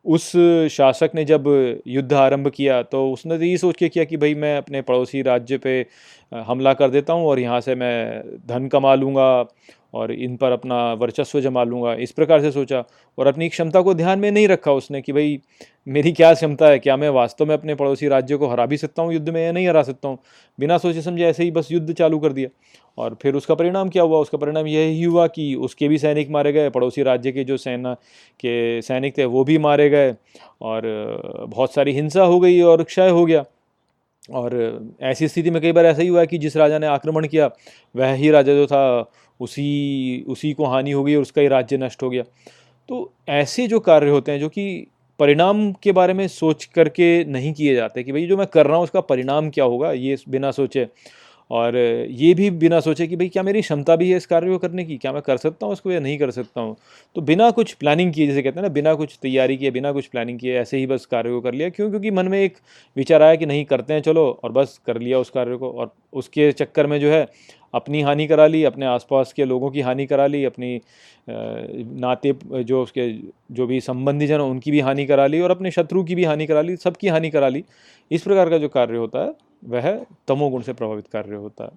[0.07, 0.31] उस
[0.71, 1.45] शासक ने जब
[1.87, 5.21] युद्ध आरंभ किया तो उसने तो ये सोच के किया कि भाई मैं अपने पड़ोसी
[5.21, 5.85] राज्य पे
[6.31, 9.45] हमला कर देता हूँ और यहाँ से मैं धन कमा लूँगा
[9.93, 12.83] और इन पर अपना वर्चस्व जमा लूँगा। इस प्रकार से सोचा
[13.17, 15.39] और अपनी क्षमता को ध्यान में नहीं रखा उसने कि भाई
[15.87, 16.79] मेरी क्या क्षमता है?
[16.79, 19.51] क्या मैं वास्तव में अपने पड़ोसी राज्य को हरा भी सकता हूँ, युद्ध में या
[19.51, 20.17] नहीं हरा सकता हूँ?
[20.59, 22.49] बिना सोचे समझे ऐसे ही बस युद्ध चालू कर दिया।
[22.97, 24.19] और फिर उसका परिणाम क्या हुआ?
[24.19, 27.93] उसका परिणाम यही हुआ कि उसके भी सैनिक मारे गए, पड़ोसी राज्य के जो सेना
[28.39, 30.15] के सैनिक थे वो भी मारे गए
[30.61, 30.81] और
[31.49, 33.45] बहुत सारी हिंसा हो गई और क्षय हो गया।
[34.33, 34.55] और
[35.01, 37.49] ऐसी स्थिति में कई बार ऐसा ही हुआ कि जिस राजा ने आक्रमण किया,
[37.95, 41.77] वह ही राजा जो था, उसी उसी को हानि हो गई और उसका ही राज्य
[41.77, 42.23] नष्ट हो गया।
[42.89, 44.87] तो ऐसे जो कार्य होते हैं, जो कि
[45.19, 48.75] परिणाम के बारे में सोच करके नहीं किए जाते कि भाई जो मैं कर रहा
[48.75, 50.87] हूँ, उसका परिणाम क्या होगा, ये बिना सोचे।
[51.51, 51.77] और
[52.11, 54.83] ये भी बिना सोचे कि भाई क्या मेरी क्षमता भी है इस कार्य को करने
[54.83, 54.97] की?
[54.97, 56.75] क्या मैं कर सकता हूँ उसको या नहीं कर सकता हूँ?
[57.15, 60.07] तो बिना कुछ प्लानिंग किए, जैसे कहते हैं ना, बिना कुछ तैयारी किए, बिना कुछ
[60.07, 61.89] प्लानिंग किए, ऐसे ही बस कार्य को कर लिया। क्यों?
[61.89, 62.57] क्योंकि मन में एक
[62.95, 65.91] विचार आया कि नहीं, करते हैं, चलो, और बस कर लिया उस कार्य को। और
[66.13, 67.27] उसके चक्कर में जो है,
[67.73, 70.81] अपनी हानि करा ली, अपने आसपास के लोगों की हानि करा ली, अपनी
[71.29, 73.11] नाते, जो उसके,
[73.51, 76.47] जो भी संबंधी जन उनकी भी हानि करा ली और अपने शत्रु की भी हानि
[76.47, 77.63] करा ली, सबकी हानि करा ली।
[78.11, 81.71] इस प्रकार का जो कार्य होता है वह तमोगुण से प्रभावित कार्य होता है।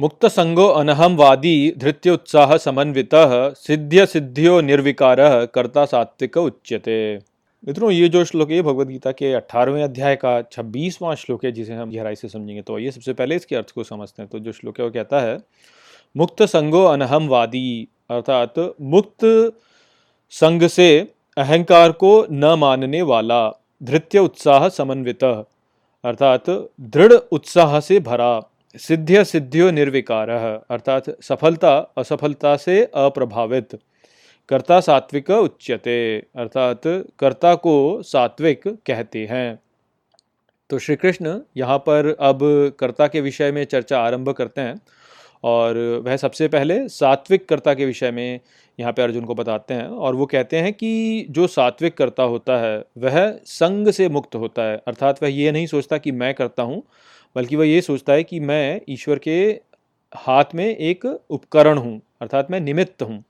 [0.00, 3.10] मुक्त संगो अनहमवादी धृत्य उत्साह समन्वित
[3.56, 7.18] सिद्ध्य सिद्धियो निर्विकार कर्ता सात्विक उच्यते।
[7.64, 11.74] मित्रों, ये जो श्लोक है भगवद गीता के अठारहवें अध्याय का छब्बीसवां श्लोक है, जिसे
[11.74, 14.52] हम गहराई से समझेंगे। तो ये सबसे पहले इसके अर्थ को समझते हैं। तो जो
[14.52, 15.38] श्लोक है, वो कहता है
[16.16, 19.24] मुक्त संगो अनहमवादी अर्थात मुक्त
[20.32, 20.88] संग से
[21.36, 23.48] अहंकार को न मानने वाला
[23.82, 25.24] धृत्य उत्साह समन्वित
[26.04, 26.44] अर्थात
[26.80, 28.40] दृढ़ उत्साह से भरा
[28.76, 30.30] सिद्ध्य सिद्धियो निर्विकार,
[30.70, 33.78] अर्थात सफलता असफलता से अप्रभावित।
[34.48, 36.80] कर्ता सात्विक उच्यते, अर्थात
[37.18, 39.58] कर्ता को सात्विक कहते हैं।
[40.70, 42.38] तो श्री कृष्ण यहाँ पर अब
[42.78, 44.80] कर्ता के विषय में चर्चा आरंभ करते हैं
[45.44, 48.40] और वह सबसे पहले सात्विक कर्ता के विषय में
[48.80, 52.58] यहाँ पे अर्जुन को बताते हैं और वो कहते हैं कि जो सात्विक करता होता
[52.58, 56.62] है, वह संग से मुक्त होता है। अर्थात वह ये नहीं सोचता कि मैं करता
[56.62, 56.82] हूँ,
[57.36, 59.40] बल्कि वह ये सोचता है कि मैं ईश्वर के
[60.12, 63.22] हाथ में एक उपकरण हूँ, अर्थात मैं निमित्त हूँ।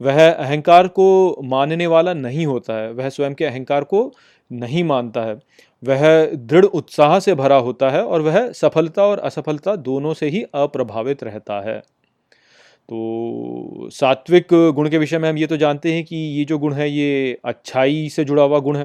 [0.00, 4.10] वह अहंकार को मानने वाला नहीं होता है, वह स्वयं के अहंकार को
[4.50, 5.34] नहीं मानता है।
[5.82, 10.42] वह दृढ़ उत्साह से भरा होता है और वह सफलता और असफलता दोनों से ही
[10.54, 11.80] अप्रभावित रहता है।
[12.88, 16.72] तो सात्विक गुण के विषय में हम ये तो जानते हैं कि ये जो गुण
[16.72, 18.84] है, ये अच्छाई से जुड़ा हुआ गुण है।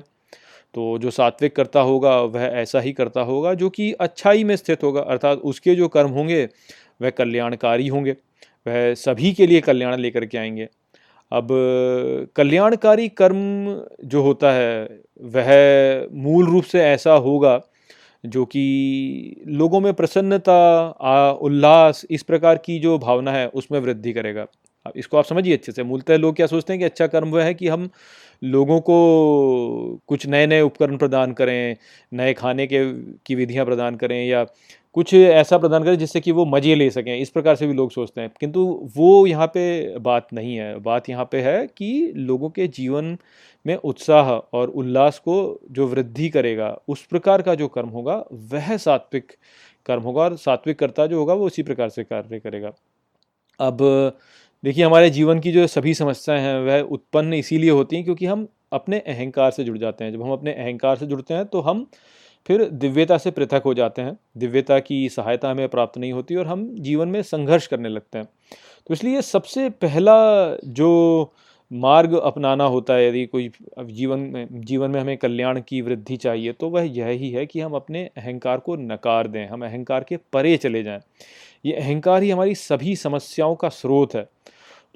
[0.73, 4.83] तो जो सात्विक करता होगा, वह ऐसा ही करता होगा जो कि अच्छाई में स्थित
[4.83, 6.49] होगा, अर्थात उसके जो कर्म होंगे,
[7.01, 8.11] वह कल्याणकारी होंगे।
[8.67, 10.67] वह सभी के लिए कल्याण लेकर के आएँगे।
[11.31, 11.47] अब
[12.35, 13.65] कल्याणकारी कर्म
[14.05, 17.61] जो होता है, वह मूल रूप से ऐसा होगा
[18.25, 20.89] जो कि लोगों में प्रसन्नता
[21.41, 24.45] उल्लास, इस प्रकार की जो भावना है, उसमें वृद्धि करेगा।
[24.95, 27.53] इसको आप समझिए अच्छे से। मूलतः लोग क्या सोचते हैं कि अच्छा कर्म वह है
[27.53, 27.89] कि हम
[28.43, 31.75] लोगों को कुछ नए नए उपकरण प्रदान करें,
[32.13, 32.93] नए खाने के,
[33.25, 34.43] की विधियाँ प्रदान करें या
[34.93, 37.91] कुछ ऐसा प्रदान करें जिससे कि वो मज़े ले सकें। इस प्रकार से भी लोग
[37.91, 42.49] सोचते हैं। किंतु वो यहाँ पे बात नहीं है। बात यहाँ पे है कि लोगों
[42.49, 43.17] के जीवन
[43.65, 48.77] में उत्साह और उल्लास को जो वृद्धि करेगा, उस प्रकार का जो कर्म होगा, वह
[48.77, 49.31] सात्विक
[49.85, 52.71] कर्म होगा और सात्विक कर्ता जो होगा वो उसी प्रकार से कार्य करेगा।
[53.59, 53.77] अब
[54.63, 58.47] देखिए, हमारे जीवन की जो सभी समस्याएँ हैं, वह उत्पन्न इसीलिए होती हैं क्योंकि हम
[58.73, 61.85] अपने अहंकार से जुड़ जाते हैं। जब हम अपने अहंकार से जुड़ते हैं तो हम
[62.45, 66.47] फिर दिव्यता से पृथक हो जाते हैं। दिव्यता की सहायता हमें प्राप्त नहीं होती और
[66.47, 68.25] हम जीवन में संघर्ष करने लगते हैं।
[68.87, 70.15] तो इसलिए सबसे पहला
[70.65, 71.33] जो
[71.71, 73.49] मार्ग अपनाना होता है, यदि कोई
[73.79, 77.59] जीवन में जीवन में हमें कल्याण की वृद्धि चाहिए तो वह यह ही है कि
[77.59, 80.99] हम अपने अहंकार को नकार दें, हम अहंकार के परे चले जाएँ।
[81.65, 84.23] ये अहंकार ही हमारी सभी समस्याओं का स्रोत है।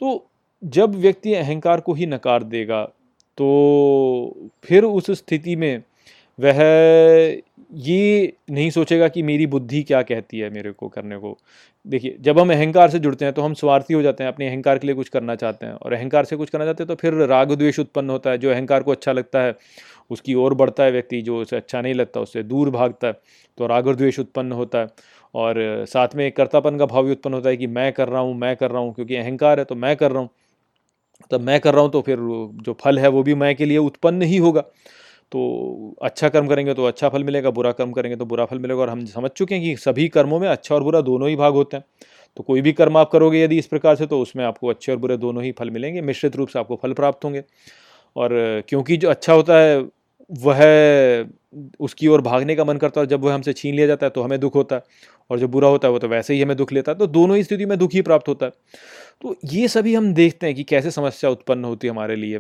[0.01, 0.26] तो
[0.63, 2.84] जब व्यक्ति अहंकार को ही नकार देगा
[3.38, 5.82] तो फिर उस स्थिति में
[6.39, 6.61] वह
[7.79, 11.38] ये नहीं सोचेगा कि मेरी बुद्धि क्या कहती है मेरे को करने को।
[11.86, 14.77] देखिए, जब हम अहंकार से जुड़ते हैं तो हम स्वार्थी हो जाते हैं, अपने अहंकार
[14.77, 17.13] के लिए कुछ करना चाहते हैं। और अहंकार से कुछ करना चाहते हैं तो फिर
[17.25, 19.55] राग द्वेष उत्पन्न होता है, जो अहंकार को अच्छा लगता है,
[20.11, 23.19] उसकी ओर बढ़ता है व्यक्ति, जो उसे अच्छा नहीं लगता, उससे दूर भागता है
[23.57, 24.88] तो राग द्वेष उत्पन्न होता है।
[25.33, 28.36] और साथ में कर्तापन का भाव भी उत्पन्न होता है कि मैं कर रहा हूँ,
[28.36, 30.29] मैं कर रहा हूँ, क्योंकि अहंकार है तो मैं कर रहा हूँ।
[31.31, 32.17] तब मैं कर रहा हूँ तो फिर
[32.63, 34.63] जो फल है वो भी मैं के लिए उत्पन्न ही होगा।
[35.32, 38.82] तो अच्छा कर्म करेंगे तो अच्छा फल मिलेगा, बुरा कर्म करेंगे तो बुरा फल मिलेगा।
[38.82, 41.53] और हम समझ चुके हैं कि सभी कर्मों में अच्छा और बुरा दोनों ही भाग
[41.53, 41.84] होते हैं।
[42.38, 44.97] तो कोई भी कर्म आप करोगे यदि इस प्रकार से तो उसमें आपको अच्छे और
[44.97, 47.43] बुरे दोनों ही फल मिलेंगे। मिश्रित रूप से आपको फल प्राप्त होंगे।
[48.15, 48.32] और
[48.69, 49.78] क्योंकि जो अच्छा होता है,
[50.32, 51.26] वह
[51.80, 54.09] उसकी ओर भागने का मन करता है और जब वह हमसे छीन लिया जाता है
[54.09, 54.84] तो हमें दुख होता है।
[55.30, 57.38] और जो बुरा होता है, वो तो वैसे ही हमें दुख लेता है। तो दोनों
[57.38, 58.51] ही स्थिति में दुख ही प्राप्त होता है।
[59.21, 62.39] तो ये सभी हम देखते हैं कि कैसे समस्या उत्पन्न होती है हमारे लिए।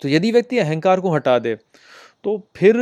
[0.00, 1.54] तो यदि व्यक्ति अहंकार को हटा दे
[2.24, 2.76] तो फिर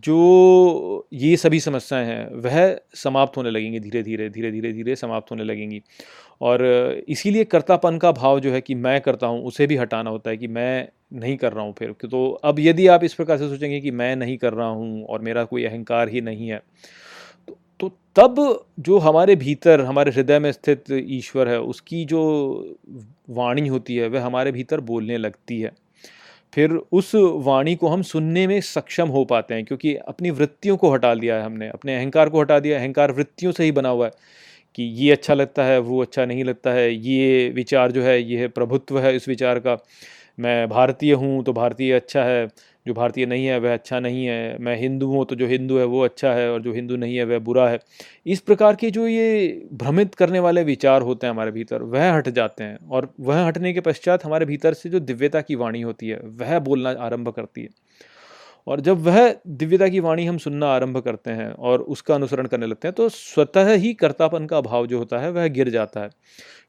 [0.00, 2.58] जो ये सभी समस्याएँ हैं वह
[2.94, 5.80] समाप्त होने लगेंगी धीरे धीरे धीरे धीरे धीरे समाप्त होने लगेंगी।
[6.40, 6.64] और
[7.08, 10.36] इसीलिए कर्तापन का भाव जो है कि मैं करता हूँ उसे भी हटाना होता है
[10.36, 13.80] कि मैं नहीं कर रहा हूँ फिर। तो अब यदि आप इस प्रकार से सोचेंगे
[13.80, 16.62] कि मैं नहीं कर रहा हूँ और मेरा कोई अहंकार ही नहीं है
[17.48, 22.22] तो, तो तब जो हमारे भीतर हमारे हृदय में स्थित ईश्वर है उसकी जो
[23.30, 25.72] वाणी होती है वह हमारे भीतर बोलने लगती है।
[26.52, 27.12] फिर उस
[27.44, 31.36] वाणी को हम सुनने में सक्षम हो पाते हैं, क्योंकि अपनी वृत्तियों को हटा दिया
[31.36, 34.12] है हमने, अपने अहंकार को हटा दिया अहंकार वृत्तियों से ही बना हुआ है
[34.74, 38.48] कि ये अच्छा लगता है, वो अच्छा नहीं लगता है, ये विचार जो है, ये
[38.48, 39.76] प्रभुत्व है इस विचार का।
[40.38, 42.46] मैं भारतीय हूँ तो भारतीय अच्छा है
[42.88, 45.84] जो भारतीय नहीं है, वह अच्छा नहीं है। मैं हिंदू हूँ तो जो हिंदू है
[45.86, 47.78] वो अच्छा है और जो हिंदू नहीं है, वह बुरा है।
[48.26, 52.28] इस प्रकार के जो ये भ्रमित करने वाले विचार होते हैं हमारे भीतर, वह हट
[52.28, 56.08] जाते हैं और वह हटने के पश्चात हमारे भीतर से जो दिव्यता की वाणी होती
[56.08, 57.68] है, वह बोलना आरंभ करती है।
[58.66, 62.66] और जब वह दिव्यता की वाणी हम सुनना आरंभ करते हैं और उसका अनुसरण करने
[62.66, 66.10] लगते हैं तो स्वतः ही कर्तापन का भाव जो होता है, वह गिर जाता है।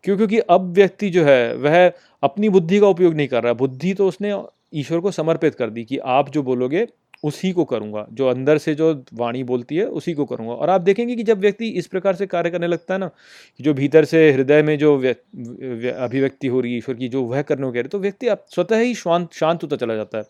[0.03, 0.17] क्यों?
[0.17, 1.91] क्योंकि अब व्यक्ति जो है, वह
[2.23, 4.31] अपनी बुद्धि का उपयोग नहीं कर रहा। बुद्धि तो उसने
[4.73, 6.87] ईश्वर को समर्पित कर दी कि आप जो बोलोगे,
[7.23, 10.81] उसी को करूँगा। जो अंदर से जो वाणी बोलती है, उसी को करूँगा। और आप
[10.81, 14.05] देखेंगे कि जब व्यक्ति इस प्रकार से कार्य करने लगता है ना, कि जो भीतर
[14.05, 17.79] से हृदय में जो अभिव्यक्ति हो रही है ईश्वर की, जो वह करने को कह
[17.79, 20.23] रहे तो व्यक्ति आप स्वतः ही शांत शांत होता चला जाता है।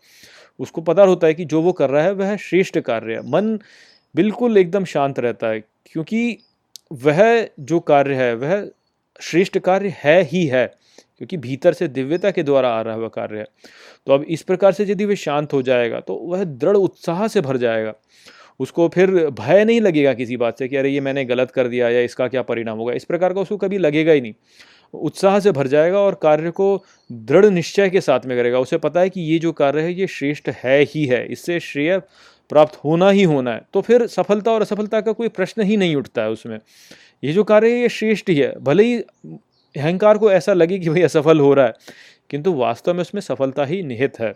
[0.60, 3.58] उसको पता होता है कि जो वो कर रहा है, वह श्रेष्ठ कार्य है। मन
[4.16, 6.38] बिल्कुल एकदम शांत रहता है, क्योंकि
[6.92, 8.70] वह जो कार्य है, वह
[9.20, 10.66] श्रेष्ठ कार्य है ही है।
[11.20, 13.46] क्योंकि भीतर से दिव्यता के द्वारा आ रहा हुआ कार्य है।
[14.08, 17.42] तो अब इस प्रकार से यदि वह शांत हो जाएगा तो वह दृढ़ उत्साह से
[17.42, 17.94] भर जाएगा।
[18.60, 21.90] उसको फिर भय नहीं लगेगा किसी बात से कि अरे, ये मैंने गलत कर दिया
[21.90, 24.34] या इसका क्या परिणाम होगा। इस प्रकार का उसको कभी लगेगा ही नहीं।
[24.94, 29.00] उत्साह से भर जाएगा और कार्य को दृढ़ निश्चय के साथ में करेगा। उसे पता
[29.00, 31.98] है कि ये जो कार्य है, ये श्रेष्ठ है ही है। इससे श्रेय
[32.52, 35.96] प्राप्त होना ही होना है। तो फिर सफलता और असफलता का कोई प्रश्न ही नहीं
[35.96, 36.58] उठता है उसमें।
[37.24, 39.02] ये जो कार्य है, ये श्रेष्ठ ही है। भले ही
[39.76, 41.74] अहंकार को ऐसा लगे कि भाई असफल हो रहा है,
[42.30, 44.34] किंतु वास्तव में उसमें सफलता ही निहित है।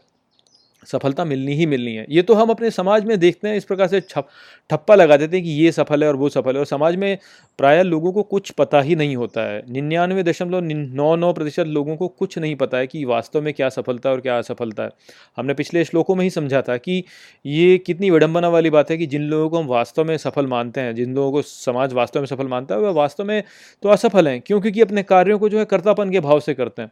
[0.85, 3.87] सफलता मिलनी ही मिलनी है। ये तो हम अपने समाज में देखते हैं, इस प्रकार
[3.87, 4.27] से छप,
[4.69, 7.17] ठप्पा लगा देते हैं कि ये सफल है और वो सफल है। और समाज में
[7.57, 11.95] प्राय लोगों को कुछ पता ही नहीं होता है। निन्यानवे दशमलव नौ नौ प्रतिशत लोगों
[11.95, 14.89] को कुछ नहीं पता है कि वास्तव में क्या सफलता है और क्या असफलता है।
[15.37, 17.03] हमने पिछले श्लोकों में ही समझा था कि
[17.45, 20.81] ये कितनी विडंबना वाली बात है कि जिन लोगों को हम वास्तव में सफल मानते
[20.81, 23.43] हैं, जिन लोगों को समाज वास्तव में सफल मानता है वह वास्तव में
[23.83, 24.61] तो असफल हैं, क्यों?
[24.61, 26.91] क्योंकि अपने कार्यों को जो है कर्तापन के भाव से करते हैं।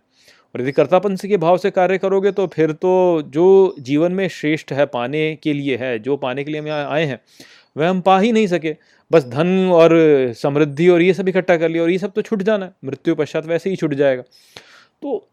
[0.55, 4.71] और यदि कर्तापन के भाव से कार्य करोगे तो फिर तो जो जीवन में श्रेष्ठ
[4.73, 7.19] है, पाने के लिए है, जो पाने के लिए हम आए हैं,
[7.75, 8.75] वह हम पा ही नहीं सके।
[9.11, 9.91] बस धन और
[10.37, 13.15] समृद्धि और ये सब इकट्ठा कर लिया और ये सब तो छूट जाना है, मृत्यु
[13.15, 14.23] पश्चात वैसे ही छूट जाएगा।
[15.01, 15.27] तो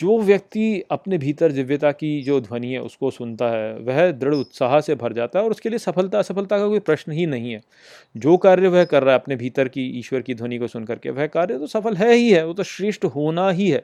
[0.00, 4.78] जो व्यक्ति अपने भीतर दिव्यता की जो ध्वनि है, उसको सुनता है, वह दृढ़ उत्साह
[4.80, 7.60] से भर जाता है और उसके लिए सफलता, असफलता का कोई प्रश्न ही नहीं है।
[8.16, 11.10] जो कार्य वह कर रहा है, अपने भीतर की, ईश्वर की ध्वनि को सुन करके
[11.10, 13.82] वह कार्य तो सफल है ही है, वो तो श्रेष्ठ होना ही है।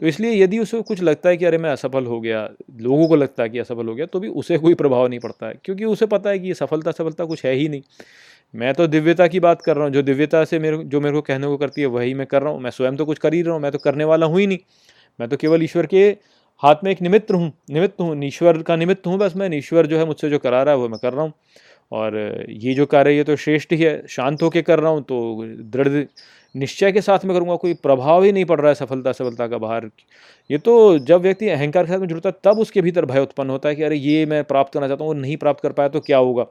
[0.00, 2.48] तो इसलिए यदि उसे कुछ लगता है कि अरे मैं असफल हो गया,
[2.80, 5.46] लोगों को लगता है कि असफल हो गया तो भी उसे कोई प्रभाव नहीं पड़ता
[5.46, 7.82] है, क्योंकि उसे पता है कि ये सफलता सफलता कुछ है ही नहीं।
[8.54, 11.20] मैं तो दिव्यता की बात कर रहा हूँ, जो दिव्यता से मेरे, जो मेरे को
[11.22, 13.42] कहने को करती है, वही मैं कर रहा हूँ, मैं स्वयं तो कुछ कर ही
[13.42, 14.58] रहा हूँ, मैं तो करने वाला हूँ ही नहीं।
[15.18, 16.04] मैं तो केवल ईश्वर के
[16.62, 19.98] हाथ में एक निमित्त हूँ निमित्त हूँ, ईश्वर का निमित्त हूँ, बस मैं ईश्वर जो
[19.98, 21.32] है मुझसे जो करा रहा है, वो मैं कर रहा हूँ।
[21.94, 22.16] और
[22.50, 26.04] ये जो कार्य ये तो श्रेष्ठ ही है। शांत होकर कर रहा हूँ तो दृढ़
[26.54, 29.58] निश्चय के साथ में करूँगा, कोई प्रभाव ही नहीं पड़ रहा है सफलता सफलता का
[29.58, 29.88] बाहर।
[30.50, 33.50] ये तो जब व्यक्ति अहंकार के साथ में जुड़ता है, तब उसके भीतर भय उत्पन्न
[33.50, 36.00] होता है कि अरे, ये मैं प्राप्त करना चाहता हूँ नहीं प्राप्त कर पाया तो
[36.00, 36.46] क्या होगा?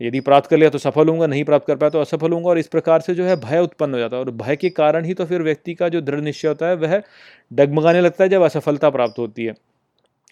[0.00, 2.58] यदि प्राप्त कर लिया तो सफल होऊँगा, नहीं प्राप्त कर पाया तो असफल होऊँगा, और
[2.58, 5.14] इस प्रकार से जो है भय उत्पन्न हो जाता है। और भय के कारण ही
[5.14, 7.02] तो फिर व्यक्ति का जो दृढ़ निश्चय होता है, वह
[7.50, 9.54] डगमगाने लगता है जब असफलता प्राप्त होती है।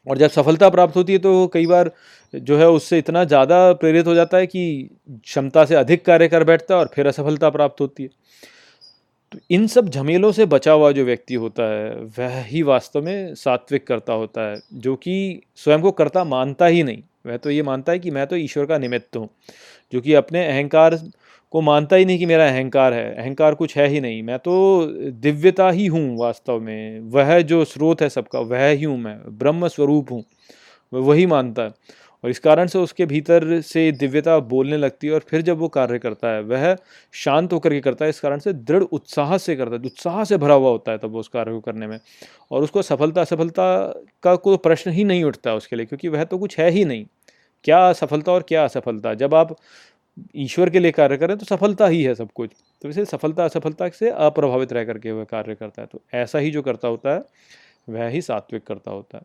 [0.07, 1.91] और जब सफलता प्राप्त होती है तो कई बार
[2.35, 4.91] जो है उससे इतना ज़्यादा प्रेरित हो जाता है कि
[5.25, 8.09] क्षमता से अधिक कार्य कर बैठता है और फिर असफलता प्राप्त होती है।
[9.33, 13.35] तो इन सब झमेलों से बचा हुआ जो व्यक्ति होता है, वह ही वास्तव में
[13.37, 17.63] सात्विक करता होता है, जो कि स्वयं को करता मानता ही नहीं। वह तो ये
[17.63, 19.29] मानता है कि मैं तो ईश्वर का निमित्त हूँ,
[19.93, 20.99] जो कि अपने अहंकार
[21.53, 24.87] को मानता ही नहीं कि मेरा अहंकार है। अहंकार कुछ है ही नहीं। मैं तो
[25.21, 29.69] दिव्यता ही हूँ वास्तव में। वह जो स्रोत है सबका, वह ही हूँ मैं। ब्रह्म
[29.69, 30.25] स्वरूप हूँ।
[30.93, 31.73] वह वही मानता है।
[32.25, 35.69] और इस कारण से उसके भीतर से दिव्यता बोलने लगती है और फिर जब वो
[35.69, 36.77] कार्य करता है, वह
[37.15, 40.37] शांत होकर के करता है। इस कारण से दृढ़ उत्साह से करता है। उत्साह से
[40.37, 41.99] भरा हुआ होता है तब वो उस कार्य को करने में।
[42.51, 43.67] और उसको सफलता असफलता
[44.23, 47.05] का कोई प्रश्न ही नहीं उठता उसके लिए, क्योंकि वह तो कुछ है ही नहीं।
[47.65, 49.15] क्या सफलता और क्या असफलता?
[49.15, 49.57] जब आप
[50.37, 52.51] ईश्वर के लिए कार्य करें तो सफलता ही है सब कुछ।
[52.83, 56.51] तो इसे सफलता, असफलता से अप्रभावित रह करके वह कार्य करता है। तो ऐसा ही
[56.51, 57.25] जो करता होता है,
[57.89, 59.25] वह ही सात्विक करता होता है।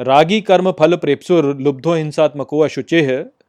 [0.00, 3.02] रागी कर्म फल प्रेप्सुर लुब्धो हिंसात्मको अशुचि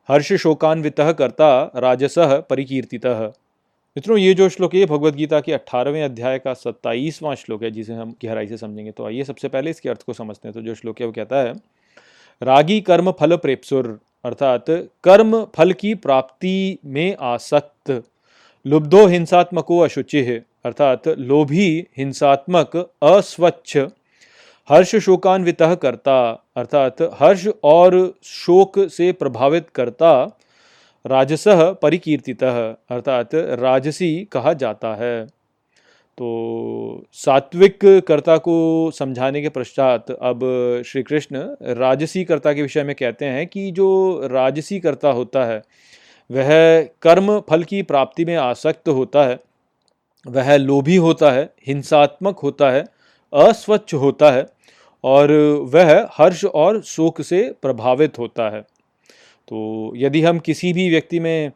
[0.10, 2.16] हर्ष शोकान्वित करता राजस
[2.50, 3.00] परिकीर्ति
[3.96, 7.94] मित्रों, ये जो श्लोक है भगवत गीता के अट्ठारहवें अध्याय का सत्ताईसवां श्लोक है, जिसे
[7.94, 10.76] हम गहराई से समझेंगे। तो आइए सबसे पहले इसके अर्थ को समझते हैं। तो जो
[10.76, 11.54] श्लोक है, वो कहता है,
[12.42, 14.66] रागी कर्म फल प्रेप्सुर। अर्थात
[15.04, 18.04] कर्म फल की प्राप्ति में आसक्त।
[18.66, 20.22] लुब्धो हिंसात्मको अशुचि,
[20.66, 23.78] अर्थात लोभी हिंसात्मक अस्वच्छ।
[24.70, 30.12] हर्ष शोकान्वित करता, अर्थात हर्ष और शोक से प्रभावित करता,
[31.06, 35.28] राजस परिकीर्तित, अर्थात राजसी कहा जाता है।
[36.18, 40.40] तो सात्विक कर्ता को समझाने के पश्चात अब
[40.86, 45.62] श्री कृष्ण राजसी कर्ता के विषय में कहते हैं कि जो राजसी कर्ता होता है,
[46.30, 49.40] वह कर्म फल की प्राप्ति में आसक्त होता है,
[50.28, 52.86] वह लोभी होता है, हिंसात्मक होता है,
[53.34, 54.46] अस्वच्छ होता है
[55.04, 55.32] और
[55.74, 58.62] वह हर्ष और शोक से प्रभावित होता है।
[59.48, 61.52] तो यदि हम किसी भी व्यक्ति में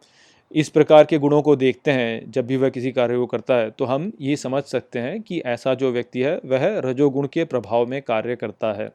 [0.52, 3.70] इस प्रकार के गुणों को देखते हैं, जब भी वह किसी कार्य को करता है
[3.70, 7.86] तो हम ये समझ सकते हैं कि ऐसा जो व्यक्ति है, वह रजोगुण के प्रभाव
[7.86, 8.90] में कार्य करता है।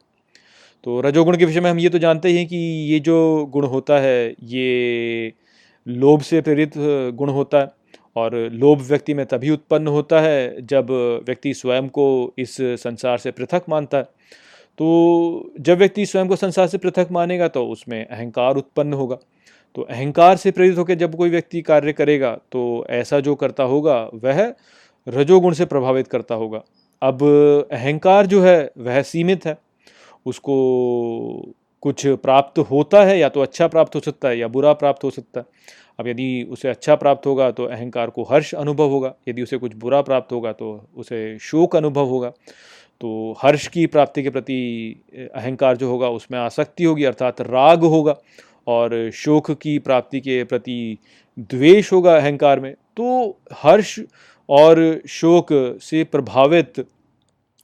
[0.83, 2.57] तो रजोगुण के विषय में हम ये तो जानते ही हैं कि
[2.91, 5.33] ये जो गुण होता है, ये
[5.87, 6.73] लोभ से प्रेरित
[7.15, 7.67] गुण होता है,
[8.15, 10.89] और लोभ व्यक्ति में तभी उत्पन्न होता है, जब
[11.25, 14.03] व्यक्ति स्वयं को इस संसार से पृथक मानता है।
[14.79, 19.17] तो जब व्यक्ति स्वयं को संसार से पृथक मानेगा तो उसमें अहंकार उत्पन्न होगा।
[19.75, 23.97] तो अहंकार से प्रेरित होकर जब कोई व्यक्ति कार्य करेगा तो ऐसा जो करता होगा,
[24.15, 24.53] वह
[25.07, 26.61] रजोगुण से प्रभावित करता होगा।
[27.01, 27.23] अब
[27.71, 29.57] अहंकार जो है, वह सीमित है।
[30.25, 31.53] उसको
[31.83, 35.09] कुछ प्राप्त होता है, या तो अच्छा प्राप्त हो सकता है, या बुरा प्राप्त हो
[35.09, 35.45] सकता है।
[35.99, 39.75] अब यदि उसे अच्छा प्राप्त होगा तो अहंकार को हर्ष अनुभव होगा। यदि उसे कुछ
[39.75, 42.29] बुरा प्राप्त होगा तो उसे शोक अनुभव होगा।
[43.01, 48.15] तो हर्ष की प्राप्ति के प्रति अहंकार जो होगा, उसमें आसक्ति होगी, अर्थात राग होगा।
[48.67, 50.97] और शोक की प्राप्ति के प्रति
[51.37, 53.99] द्वेष होगा अहंकार में तो हर्ष
[54.49, 55.47] और शोक
[55.81, 56.85] से प्रभावित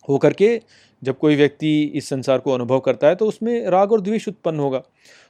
[0.09, 0.59] होकर के
[1.01, 4.59] जब कोई व्यक्ति इस संसार को अनुभव करता है तो उसमें राग और द्वेष उत्पन्न
[4.59, 4.81] होगा।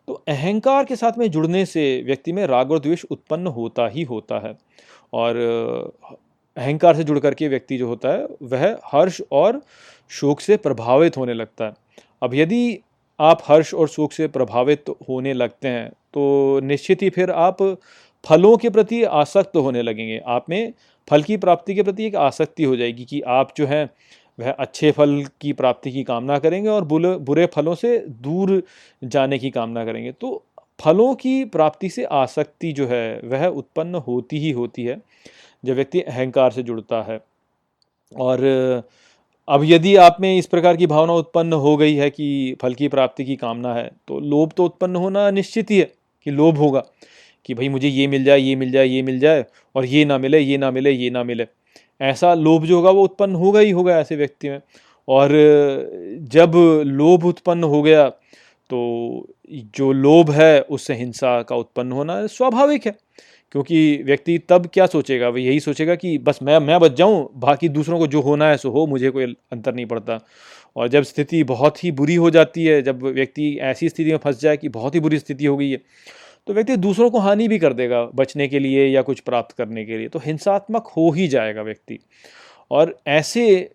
[0.08, 4.04] तो अहंकार के साथ में जुड़ने से व्यक्ति में राग और द्वेष उत्पन्न होता ही
[4.04, 4.58] होता है।
[5.14, 5.36] और
[6.58, 9.62] अहंकार से जुड़ करके व्यक्ति जो होता है, वह हर्ष और
[10.12, 11.74] शोक से प्रभावित होने लगता है।
[12.24, 12.80] अब यदि
[13.20, 17.62] आप हर्ष और सुख से प्रभावित होने लगते हैं तो निश्चित ही फिर आप
[18.24, 20.74] फलों के प्रति आसक्त होने लगेंगे। आप में
[21.08, 23.90] फल की प्राप्ति के प्रति एक आसक्ति हो जाएगी कि आप जो हैं,
[24.40, 28.62] वह अच्छे फल की प्राप्ति की कामना करेंगे और बुरे बुरे फलों से दूर
[29.04, 30.44] जाने की कामना करेंगे। तो
[30.80, 35.02] फलों की प्राप्ति से आसक्ति जो है, वह उत्पन्न होती ही होती है,
[35.64, 37.20] जब व्यक्ति अहंकार से जुड़ता है।
[38.12, 38.40] और
[39.50, 42.88] अब यदि आप में इस प्रकार की भावना उत्पन्न हो गई है कि फल की
[42.88, 45.92] प्राप्ति की कामना है तो लोभ तो उत्पन्न होना निश्चित ही है
[46.26, 46.84] कि लोभ होगा
[47.46, 49.46] कि भाई मुझे ये मिल जाए, ये मिल जाए, ये मिल जाए
[49.76, 51.48] और ये ना मिले, ये ना मिले, ये ना मिले।
[52.02, 54.62] ऐसा लोभ जो होगा वो उत्पन्न होगा ही होगा ऐसे व्यक्ति में।
[55.08, 55.30] और
[56.32, 56.54] जब
[56.86, 62.96] लोभ उत्पन्न हो गया तो जो लोभ है, उससे हिंसा का उत्पन्न होना स्वाभाविक है।
[63.52, 65.30] क्योंकि व्यक्ति तब क्या सोचेगा?
[65.30, 68.58] वह यही सोचेगा कि बस मैं मैं बच जाऊँ, बाकी दूसरों को जो होना है
[68.58, 70.20] सो हो, मुझे कोई अंतर नहीं पड़ता।
[70.76, 74.42] और जब स्थिति बहुत ही बुरी हो जाती है, जब व्यक्ति ऐसी स्थिति में फंस
[74.42, 75.82] जाए कि बहुत ही बुरी स्थिति हो गई है
[76.48, 79.84] तो व्यक्ति दूसरों को हानि भी कर देगा बचने के लिए या कुछ प्राप्त करने
[79.86, 82.00] के लिए। तो हिंसात्मक हो ही जाएगा व्यक्ति।
[82.72, 83.72] और ऐसे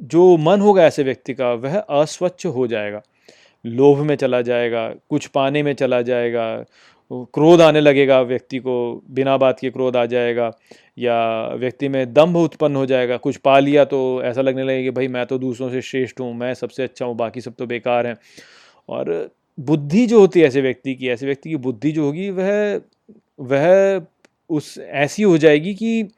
[0.00, 3.02] जो मन होगा ऐसे व्यक्ति का, वह अस्वच्छ हो जाएगा।
[3.64, 6.64] लोभ में चला जाएगा, कुछ पाने में चला जाएगा
[7.10, 10.50] क्रोध आने लगेगा, व्यक्ति को बिना बात के क्रोध आ जाएगा
[10.98, 11.16] या
[11.54, 15.08] व्यक्ति में दम्भ उत्पन्न हो जाएगा। कुछ पा लिया तो ऐसा लगने लगेगा कि भाई
[15.08, 18.16] मैं तो दूसरों से श्रेष्ठ हूँ, मैं सबसे अच्छा हूँ, बाकी सब तो बेकार हैं।
[18.88, 22.80] और बुद्धि जो होती है ऐसे व्यक्ति की, ऐसे व्यक्ति की बुद्धि जो होगी वह
[23.40, 24.02] वह
[24.50, 26.08] उस, ऐसी हो जाएगी कि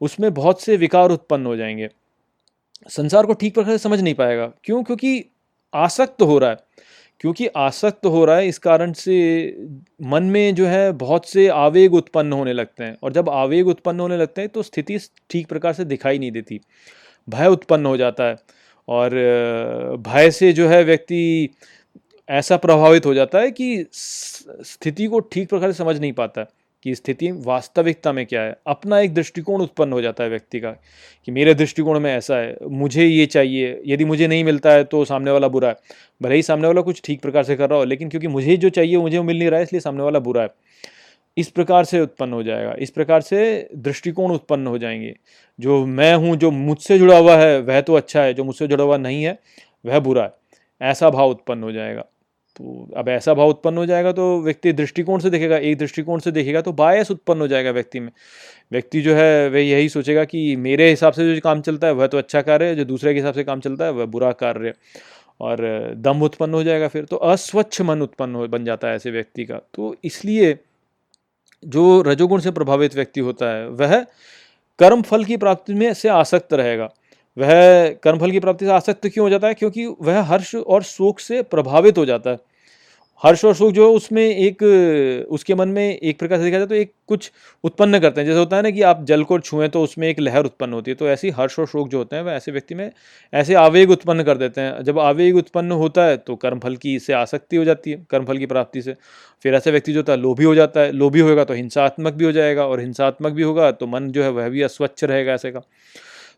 [0.00, 1.88] उसमें बहुत से विकार उत्पन्न हो जाएँगे।
[2.88, 4.82] संसार को ठीक प्रकार से समझ नहीं पाएगा। क्यों?
[4.84, 5.24] क्योंकि
[5.74, 6.56] आसक्त हो रहा है।
[7.20, 9.16] क्योंकि आसक्त हो रहा है, इस कारण से
[10.04, 14.00] मन में जो है बहुत से आवेग उत्पन्न होने लगते हैं। और जब आवेग उत्पन्न
[14.00, 14.98] होने लगते हैं तो स्थिति
[15.30, 16.60] ठीक प्रकार से दिखाई नहीं देती।
[17.28, 18.36] भय उत्पन्न हो जाता है
[18.88, 19.14] और
[19.98, 21.48] भय से जो है व्यक्ति
[22.28, 26.46] ऐसा प्रभावित हो जाता है कि स्थिति को ठीक प्रकार से समझ नहीं पाता है।
[26.86, 28.56] कि स्थिति वास्तविकता में क्या है?
[28.66, 30.70] अपना एक दृष्टिकोण उत्पन्न हो जाता है व्यक्ति का
[31.26, 35.04] कि मेरे दृष्टिकोण में ऐसा है, मुझे ये चाहिए, यदि मुझे नहीं मिलता है तो
[35.04, 35.76] सामने वाला बुरा है।
[36.22, 38.68] भले ही सामने वाला कुछ ठीक प्रकार से कर रहा हो, लेकिन क्योंकि मुझे जो
[38.68, 40.48] चाहिए, मुझे मिल नहीं रहा है, इसलिए सामने वाला बुरा है।
[41.36, 45.16] इस प्रकार से उत्पन्न हो जाएगा, इस प्रकार से दृष्टिकोण उत्पन्न हो जाएँगे।
[45.60, 48.84] जो मैं हूँ, जो मुझसे जुड़ा हुआ है, वह तो अच्छा है, जो मुझसे जुड़ा
[48.84, 49.38] हुआ नहीं है,
[49.86, 50.32] वह बुरा है।
[50.82, 52.04] ऐसा भाव उत्पन्न हो जाएगा।
[52.56, 56.30] तो अब ऐसा भाव उत्पन्न हो जाएगा तो व्यक्ति दृष्टिकोण से देखेगा, एक दृष्टिकोण से
[56.32, 58.10] देखेगा तो बायस उत्पन्न हो जाएगा व्यक्ति में।
[58.72, 62.06] व्यक्ति जो है, वह यही सोचेगा कि मेरे हिसाब से जो काम चलता है, वह
[62.06, 64.68] तो अच्छा कार्य है, जो दूसरे के हिसाब से काम चलता है, वह बुरा कार्य
[64.68, 64.74] है।
[65.40, 65.58] और
[65.96, 69.44] दम उत्पन्न हो जाएगा फिर तो अस्वच्छ मन उत्पन्न हो, बन जाता है ऐसे व्यक्ति
[69.44, 70.58] का। तो इसलिए
[71.62, 74.00] जो रजोगुण से प्रभावित व्यक्ति होता है, वह
[74.78, 76.88] कर्म फल की प्राप्ति में से आसक्त रहेगा।
[77.36, 79.54] वह कर्मफल की प्राप्ति से आसक्त क्यों हो जाता है?
[79.54, 82.38] क्योंकि वह हर्ष और शोक से प्रभावित हो जाता है।
[83.22, 84.62] हर्ष और शोक जो है उसमें एक,
[85.30, 87.30] उसके मन में एक प्रकार से देखा जाए तो एक कुछ
[87.64, 90.20] उत्पन्न करते हैं। जैसे होता है ना कि आप जल को छुएँ तो उसमें एक
[90.20, 92.74] लहर उत्पन्न होती है। तो ऐसी हर्ष और शोक जो होते हैं, वह ऐसे व्यक्ति
[92.74, 92.90] में
[93.32, 97.12] ऐसे आवेग उत्पन्न कर देते हैं। जब आवेग उत्पन्न होता है तो कर्मफल की इससे
[97.14, 98.94] आसक्ति हो जाती है, कर्मफल की प्राप्ति से।
[99.44, 102.24] फिर ऐसे व्यक्ति जो होता है, लोभी हो जाता है, लोभी होगा तो हिंसात्मक भी
[102.24, 105.50] हो जाएगा और हिंसात्मक भी होगा तो मन जो है वह भी अस्वच्छ रहेगा ऐसे
[105.50, 105.62] का।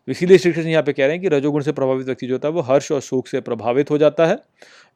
[0.09, 2.47] इसीलिए श्री कृष्ण यहाँ पे कह रहे हैं कि रजोगुण से प्रभावित व्यक्ति जो होता
[2.47, 4.37] है वो हर्ष और सुख से प्रभावित हो जाता है।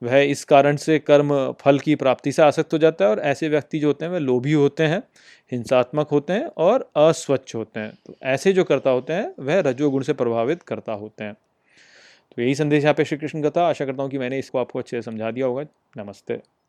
[0.01, 3.49] वह इस कारण से कर्म, फल की प्राप्ति से आसक्त हो जाता है और ऐसे
[3.49, 5.03] व्यक्ति जो होते हैं, वह लोभी होते हैं,
[5.51, 10.03] हिंसात्मक होते हैं और अस्वच्छ होते हैं। तो ऐसे जो करता होते हैं, वह रजोगुण
[10.03, 13.86] से प्रभावित करता होते हैं। तो यही संदेश यहाँ पे श्री कृष्ण का था। आशा
[13.86, 15.64] करता हूँ कि मैंने इसको आपको अच्छे से समझा दिया होगा।
[15.97, 16.62] नमस्ते।